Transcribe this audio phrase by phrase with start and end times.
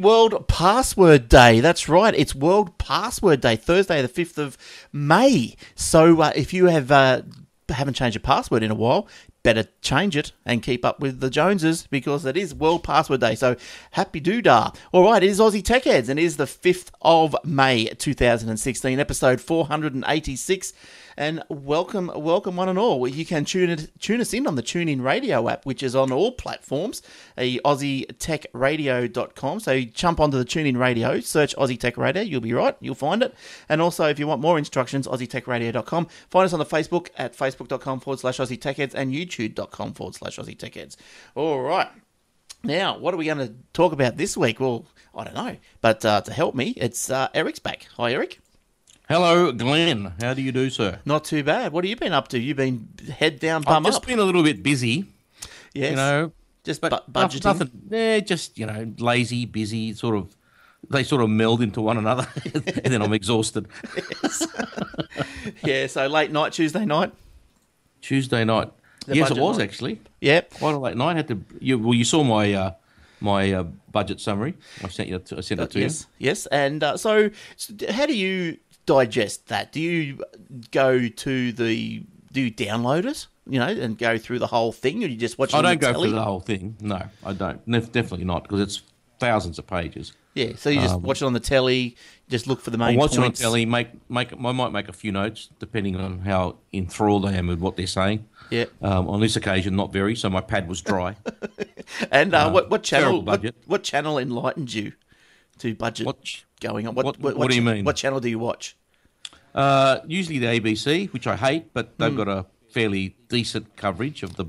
[0.00, 1.60] World Password Day.
[1.60, 2.14] That's right.
[2.14, 4.58] It's World Password Day, Thursday, the 5th of
[4.92, 5.56] May.
[5.74, 7.22] So uh, if you have uh,
[7.68, 9.08] haven't changed your password in a while,
[9.42, 13.34] better change it and keep up with the Joneses because it is World Password Day.
[13.34, 13.56] So
[13.92, 14.74] happy doodah.
[14.92, 18.98] All right, it is Aussie Tech Heads and it is the 5th of May 2016,
[18.98, 20.72] episode 486
[21.20, 23.06] and welcome, welcome one and all.
[23.06, 26.10] You can tune it, tune us in on the TuneIn Radio app, which is on
[26.10, 27.02] all platforms,
[27.36, 29.60] AussieTechRadio.com.
[29.60, 33.22] So jump onto the TuneIn Radio, search Aussie Tech Radio, you'll be right, you'll find
[33.22, 33.34] it.
[33.68, 36.06] And also, if you want more instructions, AussieTechRadio.com.
[36.30, 40.14] Find us on the Facebook at Facebook.com forward slash Aussie Tech Heads and YouTube.com forward
[40.14, 40.96] slash Aussie Tech Heads.
[41.34, 41.88] All right.
[42.64, 44.58] Now, what are we going to talk about this week?
[44.58, 45.58] Well, I don't know.
[45.82, 47.88] But uh, to help me, it's uh, Eric's back.
[47.98, 48.39] Hi, Eric.
[49.10, 50.12] Hello, Glenn.
[50.20, 51.00] How do you do, sir?
[51.04, 51.72] Not too bad.
[51.72, 52.38] What have you been up to?
[52.38, 53.78] You've been head down, bum up?
[53.80, 54.06] I've just up.
[54.06, 55.06] been a little bit busy.
[55.74, 55.90] Yes.
[55.90, 57.44] You know, just but bu- budgeting.
[57.44, 57.70] nothing.
[57.90, 59.94] Yeah, just you know, lazy, busy.
[59.94, 60.36] Sort of,
[60.90, 62.62] they sort of meld into one another, and
[62.94, 63.66] then I'm exhausted.
[65.64, 65.88] yeah.
[65.88, 67.12] So late night Tuesday night.
[68.02, 68.70] Tuesday night.
[69.08, 69.64] The yes, it was night.
[69.64, 70.54] actually Yep.
[70.54, 71.16] quite a late night.
[71.16, 71.44] had to.
[71.58, 72.74] You, well, you saw my uh,
[73.20, 74.54] my uh, budget summary.
[74.84, 75.20] I sent you.
[75.36, 75.84] I sent it to you.
[75.86, 76.06] Yes.
[76.18, 76.46] Yes.
[76.46, 77.30] And uh, so,
[77.90, 79.72] how do you digest that?
[79.72, 80.22] Do you
[80.70, 82.02] go to the?
[82.32, 83.26] Do you download it?
[83.48, 85.50] You know, and go through the whole thing, or you just watch?
[85.52, 86.08] it I on don't the go telly?
[86.10, 86.76] through the whole thing.
[86.80, 87.66] No, I don't.
[87.66, 88.82] Nef- definitely not because it's
[89.18, 90.12] thousands of pages.
[90.34, 90.52] Yeah.
[90.56, 91.96] So you just Um, watch it on the telly.
[92.28, 93.66] Just look for the I main watch it on the telly.
[93.66, 94.32] Make make.
[94.32, 97.88] I might make a few notes depending on how enthralled I am with what they're
[97.88, 98.26] saying.
[98.50, 98.66] Yeah.
[98.82, 101.16] Um, on this occasion, not very, so my pad was dry.
[102.12, 103.20] And uh, what what channel?
[103.22, 104.92] What, what channel enlightened you
[105.58, 106.94] to budget What- going on?
[106.94, 107.84] what- what do you mean?
[107.84, 108.76] What channel do you watch?
[109.54, 114.36] uh, usually the ABC, which I hate, but they've got a fairly decent coverage of
[114.36, 114.46] the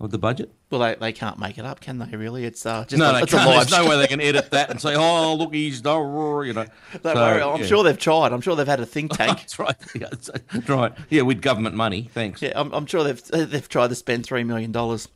[0.00, 0.50] of the budget.
[0.70, 2.14] Well, they, they can't make it up, can they?
[2.14, 2.44] Really?
[2.44, 4.78] It's uh, just No, a, it's a There's no way they can edit that and
[4.78, 5.94] say, "Oh, look, he's the,"
[6.44, 6.66] you know.
[6.92, 7.66] Don't So, worry, I'm yeah.
[7.66, 8.32] sure they've tried.
[8.34, 9.38] I'm sure they've had a think tank.
[9.38, 9.76] That's right.
[9.98, 10.92] Yeah, that's right.
[11.08, 12.10] Yeah, with government money.
[12.12, 12.42] Thanks.
[12.42, 15.08] Yeah, I'm, I'm sure they've they've tried to spend three million dollars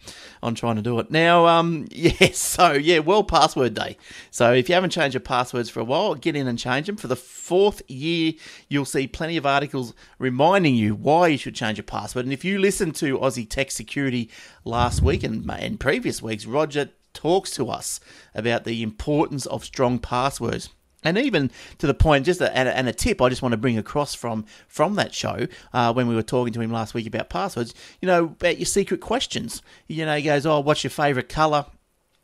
[0.42, 1.10] on trying to do it.
[1.10, 3.98] Now, um, yes, so yeah, World Password Day.
[4.30, 6.96] So if you haven't changed your passwords for a while, get in and change them.
[6.96, 8.32] For the fourth year,
[8.68, 12.24] you'll see plenty of articles reminding you why you should change your password.
[12.24, 14.30] And if you listen to Aussie Tech Security
[14.64, 18.00] last week and, and previous weeks, Roger talks to us
[18.34, 20.70] about the importance of strong passwords.
[21.04, 23.76] And even to the point, just a, and a tip I just want to bring
[23.76, 27.28] across from from that show uh, when we were talking to him last week about
[27.28, 27.74] passwords.
[28.00, 29.62] You know about your secret questions.
[29.88, 31.66] You know, he goes, "Oh, what's your favourite colour?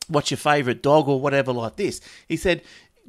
[0.07, 2.63] What's your favourite dog, or whatever like this." He said,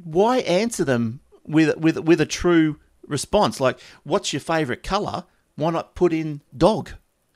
[0.03, 3.59] "Why answer them with with with a true response?
[3.59, 5.25] Like, what's your favourite colour?
[5.55, 6.91] Why not put in dog?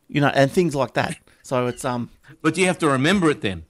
[0.07, 2.09] You know, and things like that." So it's um
[2.41, 3.63] But you have to remember it then.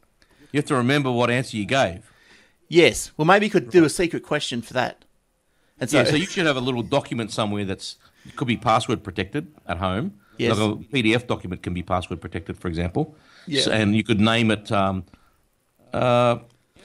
[0.51, 2.11] You have to remember what answer you gave.
[2.69, 3.11] yes.
[3.17, 5.03] Well, maybe you could do a secret question for that.
[5.79, 7.97] And so, yeah, so you should have a little document somewhere that's
[8.35, 10.13] could be password protected at home.
[10.37, 10.57] Yes.
[10.57, 13.15] Like a PDF document can be password protected, for example.
[13.47, 13.61] Yeah.
[13.63, 15.03] So- and you could name it um,
[15.93, 16.37] uh,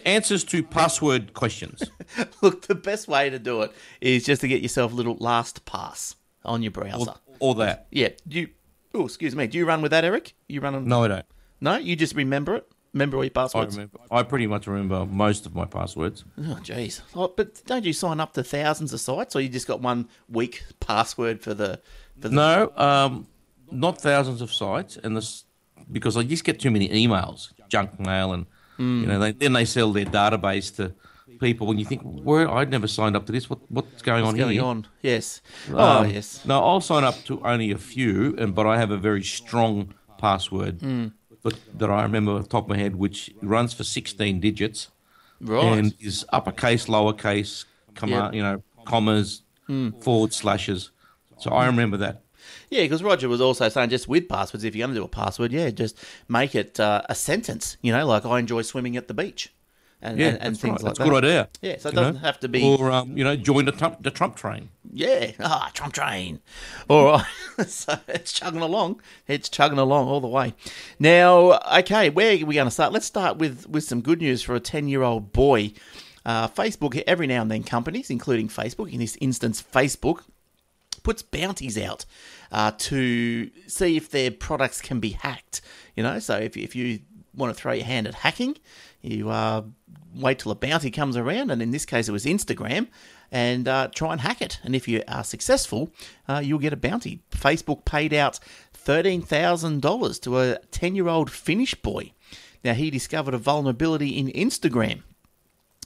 [0.04, 1.82] answers to password questions.
[2.42, 6.14] Look, the best way to do it is just to get yourself a little LastPass
[6.44, 7.10] on your browser.
[7.26, 7.86] or, or that.
[7.90, 8.08] yeah.
[8.26, 8.48] You?
[8.94, 9.46] Oh, excuse me.
[9.46, 10.34] Do you run with that, Eric?
[10.48, 10.86] You run on?
[10.86, 11.26] No, I don't.
[11.60, 11.76] No.
[11.76, 12.68] You just remember it.
[12.94, 13.74] Remember all your passwords.
[13.76, 13.98] I remember.
[14.10, 16.24] I pretty much remember most of my passwords.
[16.38, 17.02] Oh, jeez.
[17.14, 20.08] Oh, but don't you sign up to thousands of sites, or you just got one
[20.28, 21.80] weak password for the?
[22.20, 23.26] For the No, um,
[23.70, 25.44] not thousands of sites, and this
[25.92, 28.46] because I just get too many emails, junk mail, and
[28.78, 29.00] Hmm.
[29.02, 30.94] you know, they, then they sell their database to
[31.38, 33.48] people, and you think, "Where I'd never signed up to this.
[33.50, 34.86] What what's going on What's going here?" on?
[35.02, 35.40] Yes.
[35.72, 36.44] oh, Um, yes.
[36.44, 39.94] No, I'll sign up to only a few, and but I have a very strong
[40.18, 41.06] password, Hmm.
[41.42, 44.88] but that I remember off the top of my head, which runs for sixteen digits
[45.40, 45.64] Right.
[45.78, 47.64] and is uppercase, lowercase,
[47.94, 48.34] comma, Yep.
[48.34, 49.42] You know, commas,
[50.00, 50.90] forward slashes.
[51.38, 52.22] So I remember that.
[52.70, 55.08] Yeah, because Roger was also saying just with passwords, if you're going to do a
[55.08, 55.96] password, yeah, just
[56.28, 57.76] make it uh, a sentence.
[57.82, 59.52] You know, like I enjoy swimming at the beach,
[60.00, 60.82] and Yeah, and, and that's things right.
[60.82, 61.06] like That's that.
[61.06, 61.48] a good idea.
[61.60, 62.62] Yeah, so it doesn't have to be.
[62.62, 64.68] Or um, you know, join the Trump the Trump train.
[64.92, 66.40] Yeah, ah, Trump train.
[66.88, 67.26] All right,
[67.66, 69.00] so it's chugging along.
[69.26, 70.54] It's chugging along all the way.
[70.98, 72.92] Now, okay, where are we going to start?
[72.92, 75.72] Let's start with with some good news for a ten year old boy.
[76.26, 80.24] Uh, Facebook every now and then companies, including Facebook, in this instance, Facebook
[81.02, 82.04] puts bounties out
[82.52, 85.62] uh, to see if their products can be hacked.
[85.96, 87.00] You know, so if if you
[87.34, 88.58] want to throw your hand at hacking,
[89.00, 89.62] you uh,
[90.18, 92.88] wait till a bounty comes around, and in this case, it was Instagram,
[93.30, 94.58] and uh, try and hack it.
[94.62, 95.90] And if you are successful,
[96.28, 97.20] uh, you'll get a bounty.
[97.30, 98.38] Facebook paid out
[98.72, 102.12] thirteen thousand dollars to a ten-year-old Finnish boy.
[102.64, 105.02] Now he discovered a vulnerability in Instagram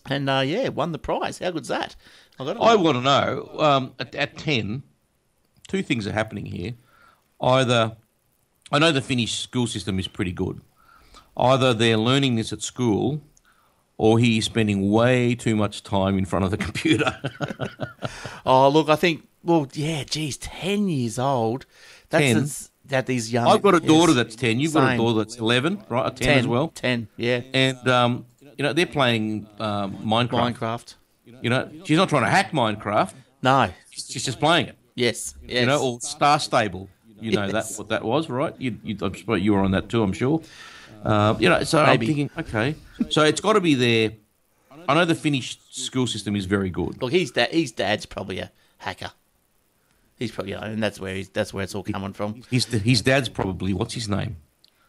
[0.06, 1.38] and uh, yeah, won the prize.
[1.38, 1.96] How good's that?
[2.38, 2.44] I.
[2.44, 4.82] I want to know um, at, at 10,
[5.69, 6.75] two things are happening here.
[7.40, 7.96] Either,
[8.70, 10.61] I know the Finnish school system is pretty good.
[11.37, 13.23] Either they're learning this at school
[13.98, 17.18] or he's spending way too much time in front of the computer.
[18.44, 19.28] Oh, look, I think.
[19.44, 21.64] Well, yeah, geez, ten years old.
[22.10, 22.70] That's 10.
[22.88, 23.46] that these young.
[23.46, 24.58] I've got a daughter that's 10.
[24.60, 26.06] You've got a daughter that's 11, right?
[26.06, 26.68] A 10, 10 as well.
[26.68, 27.40] Ten, yeah.
[27.54, 30.54] And, um, you know, they're playing um, Minecraft.
[30.56, 30.94] Minecraft.
[31.40, 33.14] You know, she's not trying to hack Minecraft.
[33.42, 33.70] No.
[33.90, 34.76] She's just playing it.
[34.94, 35.34] Yes.
[35.46, 35.60] Yes.
[35.60, 36.88] You know, or Star Stable.
[37.20, 37.70] You know Yes.
[37.70, 38.54] that what that was, right?
[38.58, 40.02] You, you, I'm you were on that too.
[40.02, 40.42] I'm sure.
[41.02, 42.06] Uh, you know, so Maybe.
[42.06, 42.75] I'm thinking, okay,
[43.10, 44.12] so it's got to be there.
[44.88, 47.00] I know the Finnish school system is very good.
[47.00, 47.50] Look, his dad.
[47.50, 49.12] His dad's probably a hacker.
[50.19, 52.43] He's probably, you know, and that's where he's, that's where it's all coming from.
[52.50, 54.37] His his dad's probably what's his name?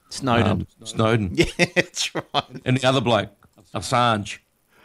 [0.10, 0.48] Snowden.
[0.48, 1.32] Um, Snowden.
[1.34, 1.46] yeah,
[1.76, 2.62] that's right.
[2.66, 3.30] And the other bloke,
[3.74, 4.40] Assange.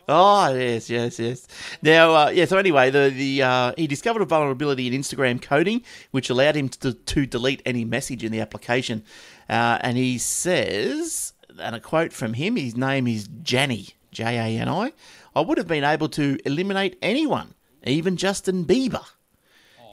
[0.08, 1.46] Oh yes, yes, yes.
[1.82, 2.46] Now, uh, yeah.
[2.46, 5.82] So anyway, the the uh, he discovered a vulnerability in Instagram coding,
[6.12, 9.04] which allowed him to, to delete any message in the application.
[9.48, 14.60] Uh, and he says, and a quote from him: "His name is Jani, J A
[14.60, 14.92] N I.
[15.34, 17.54] I would have been able to eliminate anyone,
[17.84, 19.04] even Justin Bieber.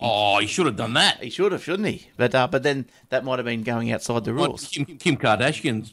[0.02, 1.24] Oh, he should have done that.
[1.24, 2.10] He should have, shouldn't he?
[2.18, 4.68] But uh, but then that might have been going outside the rules.
[4.68, 5.92] Kim, Kim Kardashian.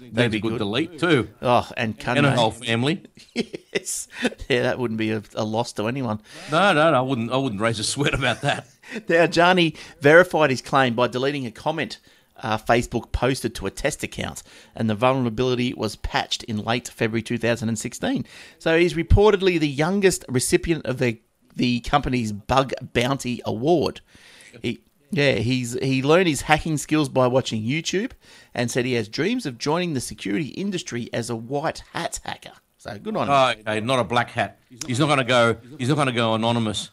[0.00, 0.58] That's be good, good.
[0.58, 2.18] delete too, Oh, and Kanye.
[2.18, 2.34] and Kanye.
[2.34, 3.02] whole family.
[3.34, 4.08] yes,
[4.48, 6.20] yeah, that wouldn't be a, a loss to anyone.
[6.50, 7.30] No, no, no, I wouldn't.
[7.32, 8.66] I wouldn't raise a sweat about that.
[9.08, 11.98] Now, Johnny verified his claim by deleting a comment
[12.42, 14.42] uh, Facebook posted to a test account,
[14.74, 18.24] and the vulnerability was patched in late February 2016.
[18.58, 21.20] So he's reportedly the youngest recipient of the
[21.54, 24.00] the company's Bug Bounty Award.
[24.62, 24.80] He,
[25.10, 28.12] yeah, he's he learned his hacking skills by watching YouTube,
[28.54, 32.52] and said he has dreams of joining the security industry as a white hat hacker.
[32.78, 33.34] So good on him.
[33.34, 34.58] Oh, okay, not a black hat.
[34.86, 35.56] He's not going to go.
[35.78, 36.90] He's not going to go anonymous,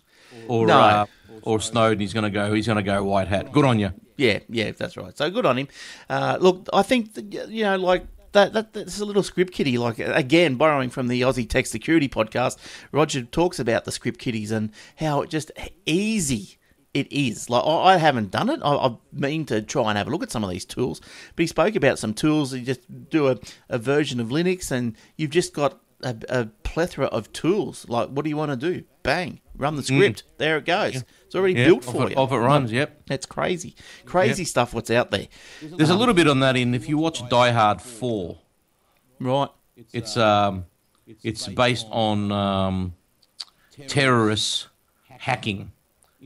[0.47, 0.77] or No.
[0.79, 1.05] uh,
[1.41, 1.99] or Snowden.
[1.99, 2.53] He's going to go.
[2.53, 3.51] He's going to go white hat.
[3.51, 3.91] Good on you.
[4.19, 5.17] Yeah, yeah, that's right.
[5.17, 5.69] So good on him.
[6.09, 8.73] Uh, look, I think that, you know, like that, that.
[8.73, 9.77] That's a little script kiddie.
[9.77, 12.57] Like again, borrowing from the Aussie Tech Security podcast,
[12.91, 15.51] Roger talks about the script kiddies and how just
[15.85, 16.57] easy
[16.93, 17.49] it is.
[17.49, 18.59] Like I, haven't done it.
[18.61, 21.43] I, I mean to try and have a look at some of these tools, but
[21.43, 22.53] he spoke about some tools.
[22.53, 23.37] You just do a,
[23.69, 27.87] a version of Linux, and you've just got a, a plethora of tools.
[27.87, 28.83] Like, what do you want to do?
[29.01, 30.23] Bang, run the script.
[30.39, 31.03] There it goes.
[31.29, 32.15] It's already Yeah, built for it, you.
[32.15, 32.71] off it runs.
[32.71, 33.03] Yep.
[33.05, 34.73] That's crazy, crazy stuff.
[34.73, 35.27] What's out there,
[35.61, 36.73] There's a little bit on that in.
[36.73, 38.39] If you watch Die Hard Four,
[39.19, 39.49] right?
[39.93, 40.65] it's um,
[41.21, 42.95] it's based on um,
[43.87, 44.69] terrorists
[45.07, 45.71] hacking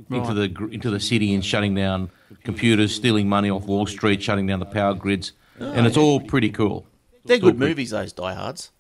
[0.10, 2.10] into the gr- into the city and shutting down
[2.46, 6.50] computers, stealing money off Wall Street, shutting down the power grids, and it's all pretty
[6.50, 6.86] cool.
[7.26, 8.72] They're good pretty- movies, those diehards.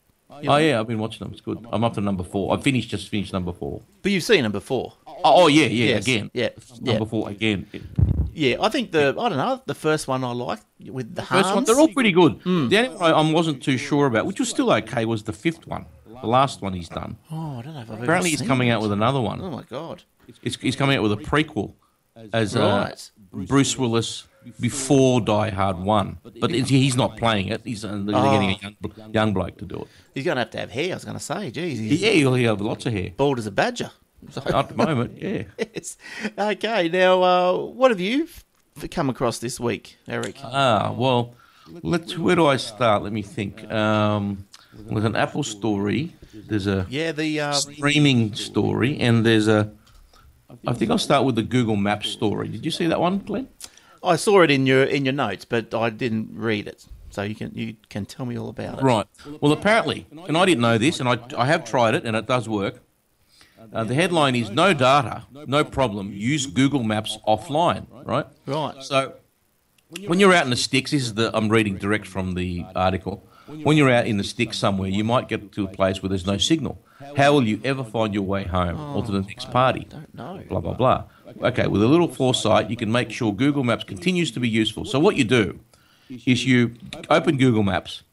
[0.47, 1.31] Oh yeah, I've been watching them.
[1.31, 1.63] It's good.
[1.71, 2.57] I'm up to number four.
[2.57, 3.81] I finished just finished number four.
[4.01, 4.93] But you've seen them before.
[5.23, 6.31] Oh, oh yeah, yeah, Yes, again.
[6.33, 6.49] yeah,
[6.81, 7.09] number yeah.
[7.09, 7.67] four again.
[8.33, 11.53] Yeah, I think the I don't know the first one I liked with the First
[11.53, 12.33] one, they're all pretty good.
[12.43, 12.67] Hmm.
[12.69, 15.33] The only one I I wasn't too sure about, which was still okay, was the
[15.33, 17.17] fifth one, the last one he's done.
[17.31, 18.71] Oh, I don't know if I've ever Apparently, he's coming it.
[18.71, 19.39] out with another Oh one.
[19.51, 20.03] my god!
[20.43, 21.73] It's, he's coming out with a prequel
[22.33, 23.11] as uh, Right.
[23.47, 24.25] Bruce Willis
[24.59, 27.61] before Die Hard One, but he's not playing it.
[27.63, 28.31] He's uh, they're Oh.
[28.33, 29.87] getting a young, young bloke to do it.
[30.15, 30.91] He's going to have to have hair.
[30.91, 33.51] I was going to say, geez, Yeah, he'll have lots of hair bald as a
[33.51, 33.91] badger.
[34.31, 35.17] So, at the moment.
[35.21, 35.43] Yeah.
[35.57, 35.97] yes.
[36.37, 38.27] Okay, now uh, what have you
[38.91, 40.37] come across this week, Eric?
[40.43, 41.35] Ah, well,
[41.81, 42.17] let's.
[42.17, 43.03] Where do I start?
[43.03, 43.69] Let me think.
[43.71, 46.15] Um, there's an Apple story.
[46.33, 49.71] There's a yeah, the uh, streaming story, and there's a.
[50.67, 52.47] I think I'll start with the Google Maps story.
[52.47, 53.47] Did you see that one, Glenn?
[54.03, 56.85] I saw it in your in your notes, but I didn't read it.
[57.09, 58.83] So you can you can tell me all about it.
[58.83, 59.05] Right.
[59.39, 62.25] Well, apparently, and I didn't know this, and I, I have tried it, and it
[62.25, 62.81] does work.
[63.71, 66.11] Uh, the headline is No data, no problem.
[66.13, 68.25] Use Google Maps offline, right?
[68.45, 68.83] Right.
[68.83, 69.13] So,
[70.07, 73.27] when you're out in the sticks, this is the I'm reading direct from the article.
[73.47, 76.25] When you're out in the sticks somewhere, you might get to a place where there's
[76.25, 76.81] no signal.
[77.17, 79.85] How will you ever find your way home or to the next party?
[79.89, 80.41] Don't know.
[80.47, 81.03] Blah blah blah.
[81.41, 84.85] Okay, with a little foresight, you can make sure Google Maps continues to be useful.
[84.85, 85.59] So what you do
[86.09, 86.75] is you
[87.09, 88.03] open Google Maps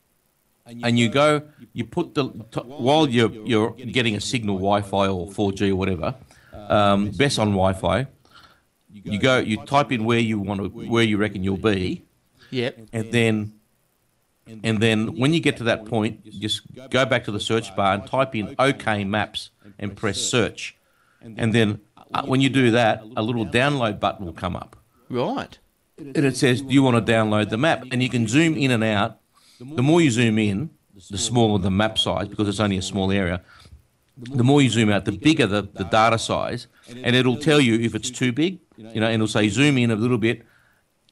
[0.82, 5.28] and you go, you put the t- while you're you're getting a signal, Wi-Fi or
[5.28, 6.14] 4G or whatever,
[6.52, 8.06] um, best on Wi-Fi.
[8.92, 12.02] You go, you type in where you want to, where you reckon you'll be,
[12.50, 12.88] Yep.
[12.92, 13.52] and then,
[14.64, 17.94] and then when you get to that point, just go back to the search bar
[17.94, 20.76] and type in OK Maps and press search,
[21.22, 21.80] and then
[22.12, 24.76] uh, when you do that, a little download button will come up
[25.08, 25.56] Right.
[25.98, 28.70] and it says, "Do you want to download the map?" And you can zoom in
[28.72, 29.20] and out.
[29.60, 30.70] The more you zoom in,
[31.10, 33.42] the smaller the map size because it's only a small area.
[34.16, 37.74] The more you zoom out, the bigger the, the data size, and it'll tell you
[37.74, 38.58] if it's too big.
[38.76, 40.42] You know, and it'll say zoom in a little bit,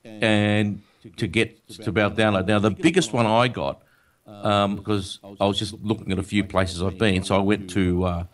[0.05, 0.83] and
[1.17, 2.47] to get to about download.
[2.47, 3.83] Now, the biggest one I got
[4.27, 7.71] um, because I was just looking at a few places I've been, so I went
[7.71, 8.05] to.
[8.05, 8.25] Uh,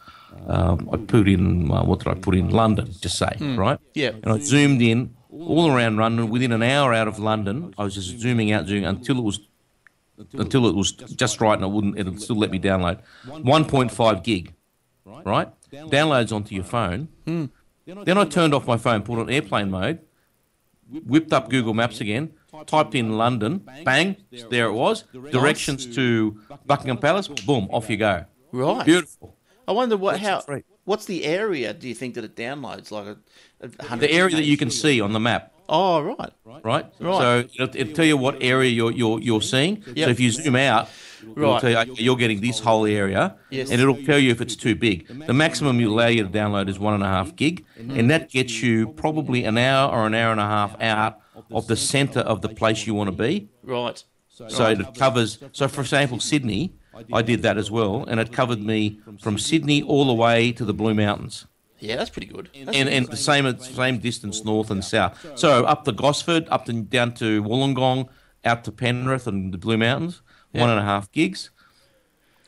[0.49, 2.92] um, I put in uh, what did I put in London?
[3.00, 3.78] Just say right.
[3.94, 4.11] Yeah.
[4.23, 6.28] And I zoomed in all around London.
[6.28, 9.40] Within an hour out of London, I was just zooming out, zooming until it was
[10.33, 11.99] until it was just right, and it wouldn't.
[11.99, 14.52] It'll still let me download 1.5 gig,
[15.04, 15.49] right?
[15.73, 17.09] Downloads onto your phone.
[17.25, 20.00] Then I turned off my phone, put it on airplane mode,
[20.88, 22.33] whipped up Google Maps again,
[22.66, 24.16] typed in London, bang,
[24.50, 25.04] there it was.
[25.30, 28.25] Directions to Buckingham Palace, boom, off you go.
[28.52, 28.85] Right.
[28.87, 29.37] Beautiful.
[29.66, 30.42] I wonder what how
[30.85, 33.18] what's the area do you think that it downloads like a,
[33.61, 35.53] a hundred The area that you can see on the map.
[35.68, 36.30] Oh right.
[36.44, 36.64] right?
[36.64, 36.87] Right.
[37.00, 39.83] So it'll, it'll tell you what area you're you're, you're seeing.
[39.94, 40.04] Yep.
[40.06, 40.88] So if you zoom out,
[41.23, 41.61] it'll Right.
[41.61, 43.71] tell you, you're getting this whole area, Yes.
[43.71, 45.06] and it'll tell you if it's too big.
[45.26, 48.30] The maximum you allow you to download is one and a half gig, and that
[48.30, 52.21] gets you probably an hour or an hour and a half out of the centre
[52.21, 53.49] of the place you want to be.
[53.62, 54.02] Right.
[54.28, 55.38] So it covers.
[55.52, 56.75] So for example, Sydney,
[57.12, 60.64] I did that as well, and it covered me from Sydney all the way to
[60.64, 61.47] the Blue Mountains
[61.81, 62.50] Yeah, that's pretty good.
[62.64, 65.38] That's and, and the same same distance north and south.
[65.38, 68.09] So up to Gosford, up to down to Wollongong,
[68.45, 71.50] out to Penrith and the Blue Mountains, one and a half gigs.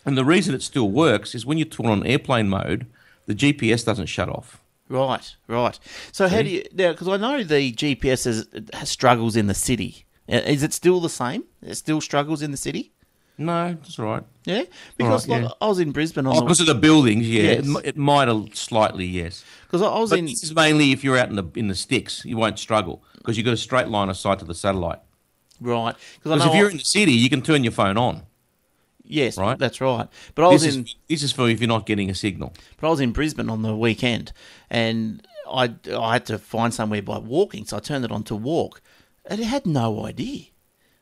[0.04, 2.86] And the reason it still works is when you turn on airplane mode,
[3.26, 4.62] the GPS doesn't shut off.
[4.88, 5.78] Right, right.
[6.12, 6.92] So how do you now?
[6.92, 10.06] Because I know the GPS has, has struggles in the city.
[10.28, 11.44] Is it still the same?
[11.62, 12.92] It still struggles in the city.
[13.38, 14.22] No, that's all right.
[14.46, 14.62] Yeah,
[14.96, 15.56] because Right, like, yeah.
[15.60, 17.66] I was in Brisbane Oh, on because of the buildings, yeah, Yes.
[17.68, 19.44] it, it might have slightly, yes.
[19.66, 21.74] because I was But in this is mainly if you're out in the in the
[21.74, 25.00] sticks, you won't struggle because you've got a straight line of sight to the satellite.
[25.60, 27.72] right because I Because know if you're I- in the city, you can turn your
[27.72, 28.22] phone on.
[29.04, 29.58] yes, right?
[29.58, 30.08] that's right.
[30.34, 32.54] But I was This in is this is for if you're not getting a signal.
[32.78, 34.32] but I was in Brisbane on the weekend,
[34.70, 38.34] and I I had to find somewhere by walking, so I turned it on to
[38.36, 38.80] walk,
[39.26, 40.44] and it had no idea,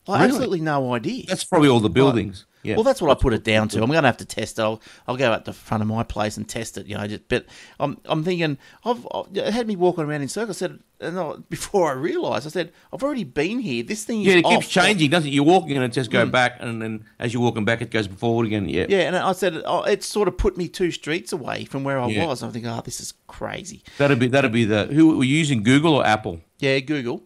[0.06, 0.32] like Really?
[0.32, 1.24] absolutely no idea.
[1.26, 2.46] That's probably all the buildings.
[2.64, 2.76] Yeah.
[2.76, 3.82] Well, that's what I put it down to.
[3.82, 4.62] I'm going to have to test it.
[4.62, 6.86] I'll, I'll go out the front of my place and test it.
[6.86, 7.44] You know, just, but
[7.78, 8.56] I'm I'm thinking
[8.86, 10.56] I've, I've it had me walking around in circles.
[10.56, 13.82] I said and I, before I realised, I said I've already been here.
[13.82, 14.70] This thing is yeah, it keeps off.
[14.70, 15.34] changing, doesn't it?
[15.34, 16.30] You're walking and it just go mm.
[16.30, 18.66] back, and then as you're walking back, it goes forward again.
[18.66, 18.86] Yeah.
[18.88, 22.00] Yeah, and I said oh, it sort of put me two streets away from where
[22.00, 22.26] I Yeah.
[22.26, 22.42] was.
[22.42, 23.82] I think, oh, this is crazy.
[23.98, 26.40] That'd be that'd be the who were you using Google or Apple?
[26.60, 27.22] Yeah, Google.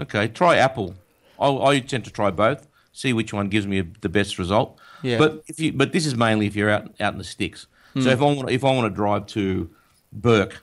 [0.00, 0.94] Okay, try Apple.
[1.42, 2.68] I, I tend to try both.
[2.92, 4.78] See which one gives me the best result.
[5.02, 5.18] Yeah.
[5.18, 7.66] But if you but this is mainly if you're out out in the sticks.
[8.00, 9.68] So if I want if I want to drive to
[10.12, 10.62] Bourke,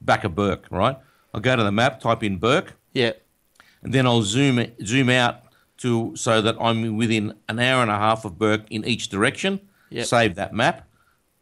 [0.00, 0.96] back of Bourke, right?
[1.32, 3.12] I'll go to the map, type in Bourke, Yeah,
[3.82, 5.42] and then I'll zoom zoom out
[5.78, 9.60] to so that I'm within an hour and a half of Bourke in each direction.
[9.90, 10.06] Yep.
[10.06, 10.88] Save that map.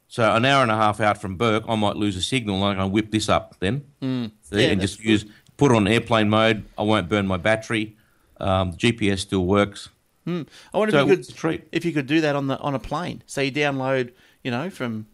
[0.08, 2.78] So an hour and a half out from Bourke, I might lose a signal, and
[2.78, 4.26] I can whip this up then, See, Hmm.
[4.58, 5.24] Yeah, and just use
[5.56, 6.64] put on airplane mode.
[6.76, 7.93] I won't burn my battery.
[8.40, 9.90] Um, GPS still works.
[10.26, 12.78] I wonder So if you could if you could do that on the on a
[12.78, 13.22] plane.
[13.26, 14.12] So you download,
[14.42, 15.06] you know, from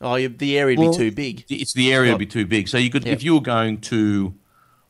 [0.00, 1.44] oh, you, the area would Well, be too big.
[1.48, 2.68] It's the area would be too big.
[2.68, 3.16] So you could, Yep.
[3.18, 4.34] if you were going to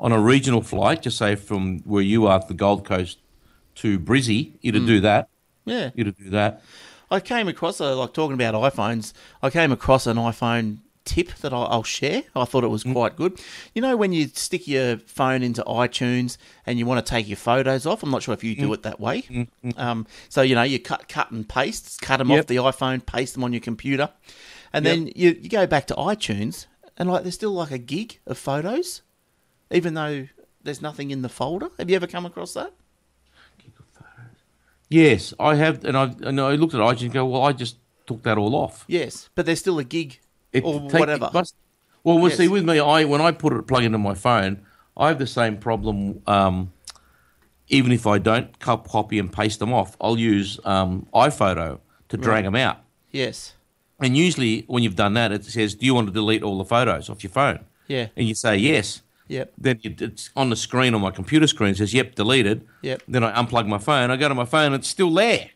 [0.01, 3.19] on a regional flight, just say from where you are, the Gold Coast
[3.77, 4.87] to Brizzy, you'd Hmm.
[4.87, 5.29] do that.
[5.65, 6.63] Yeah, You'd do that.
[7.11, 9.13] I came across a, like talking about iPhones.
[9.43, 12.23] I came across an iPhone tip that I'll, I'll share.
[12.35, 12.93] I thought it was mm.
[12.93, 13.41] quite good.
[13.75, 17.37] You know, when you stick your phone into iTunes and you want to take your
[17.37, 18.03] photos off.
[18.03, 18.75] I'm not sure if you do mm.
[18.75, 19.23] it that way.
[19.23, 23.05] Mm, um, so you know, you cut, cut and paste, cut them off the iPhone,
[23.05, 24.11] paste them on your computer,
[24.73, 26.67] and then you, you go back to iTunes
[26.97, 29.03] and like there's still like a gig of photos,
[29.71, 30.29] even though
[30.63, 31.71] there's nothing in the folder.
[31.79, 32.73] Have you ever come across that?
[34.91, 37.77] Yes, I have, and I and I looked at iTunes and go, well, I just
[38.07, 38.85] took that all off.
[38.89, 40.19] Yes, but there's still a gig
[40.53, 41.27] It or take- whatever.
[41.27, 41.55] it must-
[42.03, 42.39] well, well, Yes.
[42.39, 44.61] see, with me, I when I put it plug into my phone,
[44.97, 46.23] I have the same problem.
[46.27, 46.73] Um,
[47.69, 51.79] even if I don't copy and paste them off, I'll use um, iPhoto
[52.09, 52.79] to drag them out.
[53.13, 53.55] yes.
[54.03, 56.65] And usually, when you've done that, it says, "Do you want to delete all the
[56.65, 58.07] photos off your phone?" Yeah.
[58.17, 59.03] And you say yes.
[59.29, 59.53] Yep.
[59.59, 61.73] Then it's on the screen on my computer screen.
[61.73, 63.03] It says, "Yep, deleted." Yep.
[63.07, 64.11] Then I unplug my phone.
[64.11, 64.73] I go to my phone.
[64.73, 65.51] It's still there.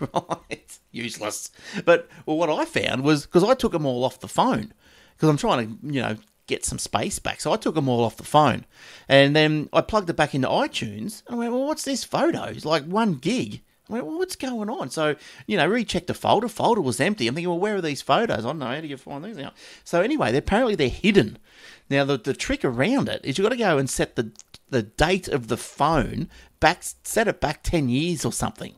[0.12, 0.78] Right.
[0.92, 1.50] Useless.
[1.84, 4.72] But well, what I found was because I took them all off the phone
[5.14, 7.40] because I'm trying to, you know, get some space back.
[7.40, 8.64] So I took them all off the phone,
[9.08, 11.22] and then I plugged it back into iTunes.
[11.26, 12.64] And I went, well, what's this photos?
[12.64, 13.62] Like one gig.
[13.88, 14.90] I went, well, what's going on?
[14.90, 16.48] So you know, rechecked the folder.
[16.48, 17.26] Folder was empty.
[17.28, 18.44] I'm thinking, well, where are these photos?
[18.44, 18.66] I don't know.
[18.66, 19.54] How do you find these out?
[19.84, 21.38] So anyway, they're, apparently they're hidden.
[21.88, 24.32] Now the the trick around it is you've got to go and set the
[24.68, 28.74] the date of the phone back, set it back ten years or something.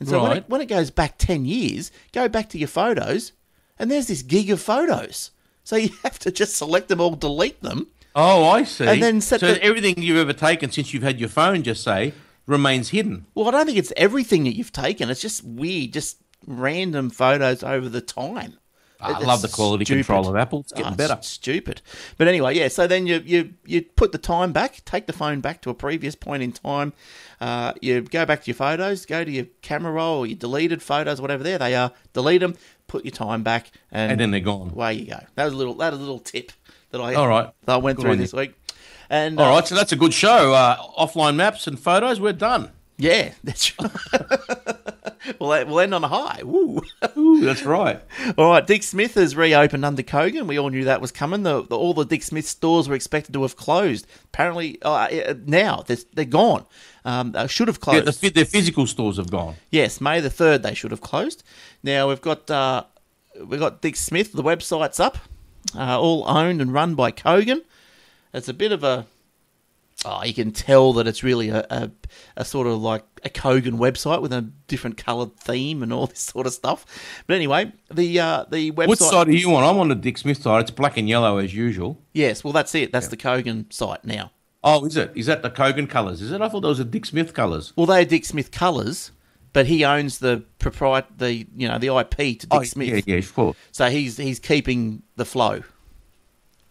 [0.00, 3.32] And so when, it, when it goes back 10 years, go back to your photos,
[3.78, 5.30] and there's this gig of photos.
[5.62, 7.88] So you have to just select them all, delete them.
[8.16, 8.86] Oh, I see.
[8.86, 11.84] And then set so the- everything you've ever taken since you've had your phone, just
[11.84, 12.12] say,
[12.46, 13.26] remains hidden.
[13.34, 15.10] Well, I don't think it's everything that you've taken.
[15.10, 16.16] It's just weird, just
[16.46, 18.54] random photos over the time.
[19.02, 20.06] I It's love the quality stupid.
[20.06, 20.60] control of Apple.
[20.60, 21.18] It's getting Oh, better.
[21.22, 21.80] Stupid.
[22.18, 22.68] But anyway, yeah.
[22.68, 25.74] So then you you you put the time back, take the phone back to a
[25.74, 26.92] previous point in time.
[27.40, 30.82] Uh, you go back to your photos, go to your camera roll, or your deleted
[30.82, 31.92] photos, whatever there they are.
[32.12, 32.54] Delete them,
[32.86, 34.70] put your time back, and, And then they're gone.
[34.70, 35.20] away you go.
[35.36, 36.52] That was a little that was a little tip
[36.90, 37.50] that I All right.
[37.64, 38.24] that I went Good through on you.
[38.24, 38.54] this week.
[39.08, 40.52] And All uh, right, so that's a good show.
[40.54, 42.70] Uh, offline maps and photos, we're done.
[43.00, 43.90] Yeah, that's right.
[45.40, 46.42] we'll, we'll end on a high.
[46.44, 46.82] Woo.
[47.16, 48.00] Ooh, that's right.
[48.38, 50.46] All right, Dick Smith has reopened under Kogan.
[50.46, 51.42] We all knew that was coming.
[51.42, 54.06] The, the, all the Dick Smith stores were expected to have closed.
[54.26, 56.64] Apparently, uh, uh, now they're, they're gone.
[57.04, 58.20] Um, they should have Yeah, closed.
[58.20, 59.56] the, their physical stores have gone.
[59.70, 61.42] yes, May the third they should have closed.
[61.82, 62.84] Now we've got uh,
[63.44, 64.32] we've got Dick Smith.
[64.32, 65.18] The website's up,
[65.74, 67.62] uh, all owned and run by Kogan.
[68.34, 69.06] It's a bit of a
[70.04, 71.90] Oh, you can tell that it's really a, a,
[72.38, 76.20] a sort of like a Kogan website with a different coloured theme and all this
[76.20, 76.86] sort of stuff.
[77.26, 78.88] But anyway, the uh, the website.
[78.88, 79.62] Which side are you on?
[79.62, 80.62] I'm on the Dick Smith side.
[80.62, 81.98] It's black and yellow as usual.
[82.14, 82.92] Yes, well, that's it.
[82.92, 84.32] That's the Kogan site now.
[84.64, 85.12] Oh, is it?
[85.14, 86.22] Is that the Kogan colours?
[86.22, 86.40] Is it?
[86.40, 87.74] I thought those were Dick Smith colours.
[87.76, 89.10] Well, they are Dick Smith colours,
[89.52, 93.06] but he owns the propriet the you know the IP to Dick Oh, Smith.
[93.06, 93.54] yeah, yeah, sure.
[93.70, 95.62] So he's he's keeping the flow.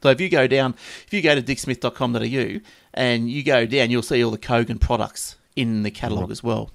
[0.02, 2.62] So if you go down, if you go to dicksmith.com.au
[2.94, 6.72] and you go down, you'll see all the Kogan products in the catalogue as well.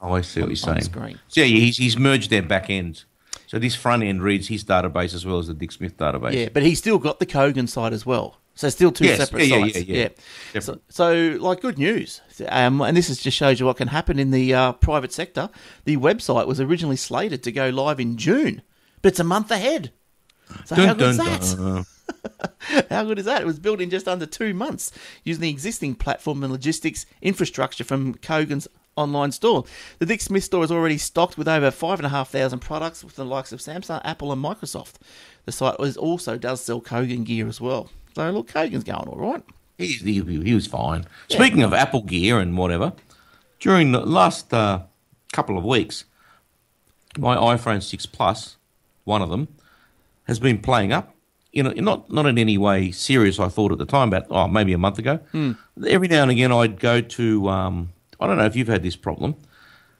[0.00, 0.82] Oh, I see what you're On saying.
[0.82, 1.18] screen.
[1.28, 3.06] So yeah, he's, he's merged their back ends.
[3.46, 6.32] So this front end reads his database as well as the Dick Smith database.
[6.32, 8.38] Yeah, but he's still got the Kogan side as well.
[8.56, 9.86] So still two Yes, separate yeah, yeah, sites.
[9.86, 10.08] yeah,
[10.54, 10.60] yeah.
[10.60, 12.20] So, so, like, good news.
[12.48, 15.50] Um, and this is just shows you what can happen in the uh, private sector.
[15.86, 18.62] The website was originally slated to go live in June,
[19.02, 19.90] but it's a month ahead.
[20.66, 21.56] So how Dun, good is dun, that?
[21.56, 21.84] dun.
[22.90, 23.42] How good is that?
[23.42, 27.84] It was built in just under two months using the existing platform and logistics infrastructure
[27.84, 29.64] from Kogan's online store.
[29.98, 33.60] The Dick Smith store is already stocked with over 5,500 products with the likes of
[33.60, 34.94] Samsung, Apple, and Microsoft.
[35.44, 37.90] The site also does sell Kogan gear as well.
[38.14, 39.42] So, look, Kogan's going all right.
[39.78, 41.06] He's, he, he was fine.
[41.28, 42.92] Speaking of Apple gear and whatever,
[43.58, 44.82] during the last uh,
[45.32, 46.04] couple of weeks,
[47.18, 48.56] my iPhone 6 Plus,
[49.04, 49.48] one of them,
[50.24, 51.13] has been playing up.
[51.54, 53.38] You know, not not in any way serious.
[53.38, 55.20] I thought at the time, about oh maybe a month ago.
[55.86, 57.48] Every now and again, I'd go to.
[57.48, 59.36] Um, I don't know if you've had this problem.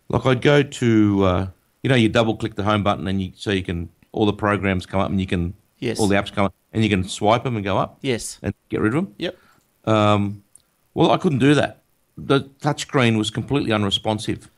[0.09, 1.47] Like I'd go to, uh,
[1.83, 4.33] you know, you double click the home button and you so you can all the
[4.33, 5.99] programs come up and you can Yes.
[6.01, 8.39] all the apps come up and you can swipe them and go up Yes.
[8.43, 9.15] and get rid of them.
[9.19, 9.37] Yep.
[9.85, 10.43] Um,
[10.95, 11.83] well, I couldn't do that.
[12.17, 14.49] The touchscreen was completely unresponsive,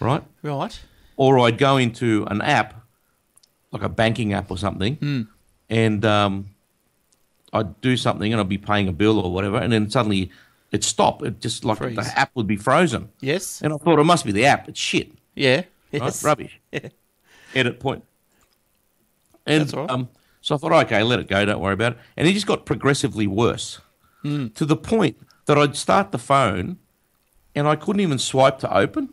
[0.00, 0.22] right?
[0.42, 0.80] Right.
[1.16, 2.80] Or I'd go into an app,
[3.72, 5.26] like a banking app or something,
[5.72, 6.50] and um,
[7.52, 10.30] I'd do something and I'd be paying a bill or whatever, and then suddenly
[10.70, 11.22] it stopped.
[11.24, 11.96] It just like Freeze.
[11.96, 13.08] the app would be frozen.
[13.20, 13.60] Yes.
[13.62, 14.68] And I thought it must be the app.
[14.68, 15.10] It's shit.
[15.34, 15.62] Yeah.
[15.92, 16.22] Right?
[16.22, 16.60] Rubbish.
[16.72, 16.88] Yeah.
[17.54, 18.04] Edit point.
[19.46, 19.90] And That's right.
[19.90, 20.08] um,
[20.40, 21.44] so I thought, okay, let it go.
[21.44, 21.98] Don't worry about it.
[22.16, 23.80] And it just got progressively worse
[24.22, 24.48] Hmm.
[24.54, 26.78] to the point that I'd start the phone
[27.54, 29.10] and I couldn't even swipe to open.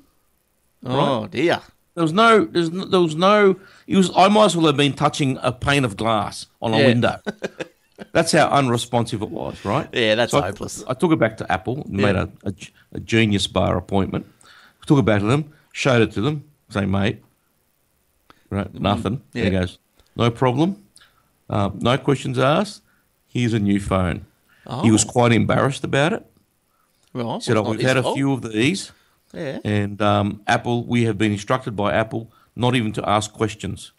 [0.86, 1.62] Oh, dear.
[2.00, 3.60] There was no, there's no, there was no.
[3.86, 4.10] It was.
[4.16, 6.86] I might as well have been touching a pane of glass on a Yeah.
[6.88, 7.20] window.
[8.14, 9.90] That's how unresponsive it was, right?
[9.92, 10.82] Yeah, that's So I- hopeless.
[10.88, 12.28] I, took it back to Apple, and made Yeah.
[12.46, 12.54] a, a,
[12.94, 14.26] a genius bar appointment.
[14.88, 17.22] Took it back to them, showed it to them, say, mate,
[18.50, 19.18] right, nothing.
[19.18, 19.38] Mm-hmm.
[19.38, 19.44] Yeah.
[19.44, 19.80] he goes,
[20.16, 20.82] no problem,
[21.50, 22.82] uh, no questions asked.
[23.28, 24.26] Here's a new phone.
[24.84, 25.10] He was Oh.
[25.10, 26.26] quite embarrassed about it.
[27.12, 28.16] He said, Well, oh, we've had a fault.
[28.16, 28.94] few of these,
[29.34, 29.60] Yeah.
[29.64, 33.92] and um, Apple, we have been instructed by Apple not even to ask questions.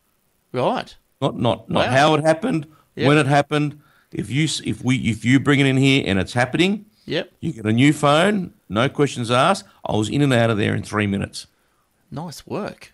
[0.53, 0.95] Right.
[1.21, 1.93] Not not not Wow.
[1.93, 2.67] how it happened,
[2.97, 3.09] Yep.
[3.09, 3.81] when it happened.
[4.13, 7.33] If you if we if you bring it in here and it's happening, Yep.
[7.41, 9.65] you get a new phone, no questions asked.
[9.85, 11.47] I was in and out of there in three minutes.
[12.11, 12.93] Nice work.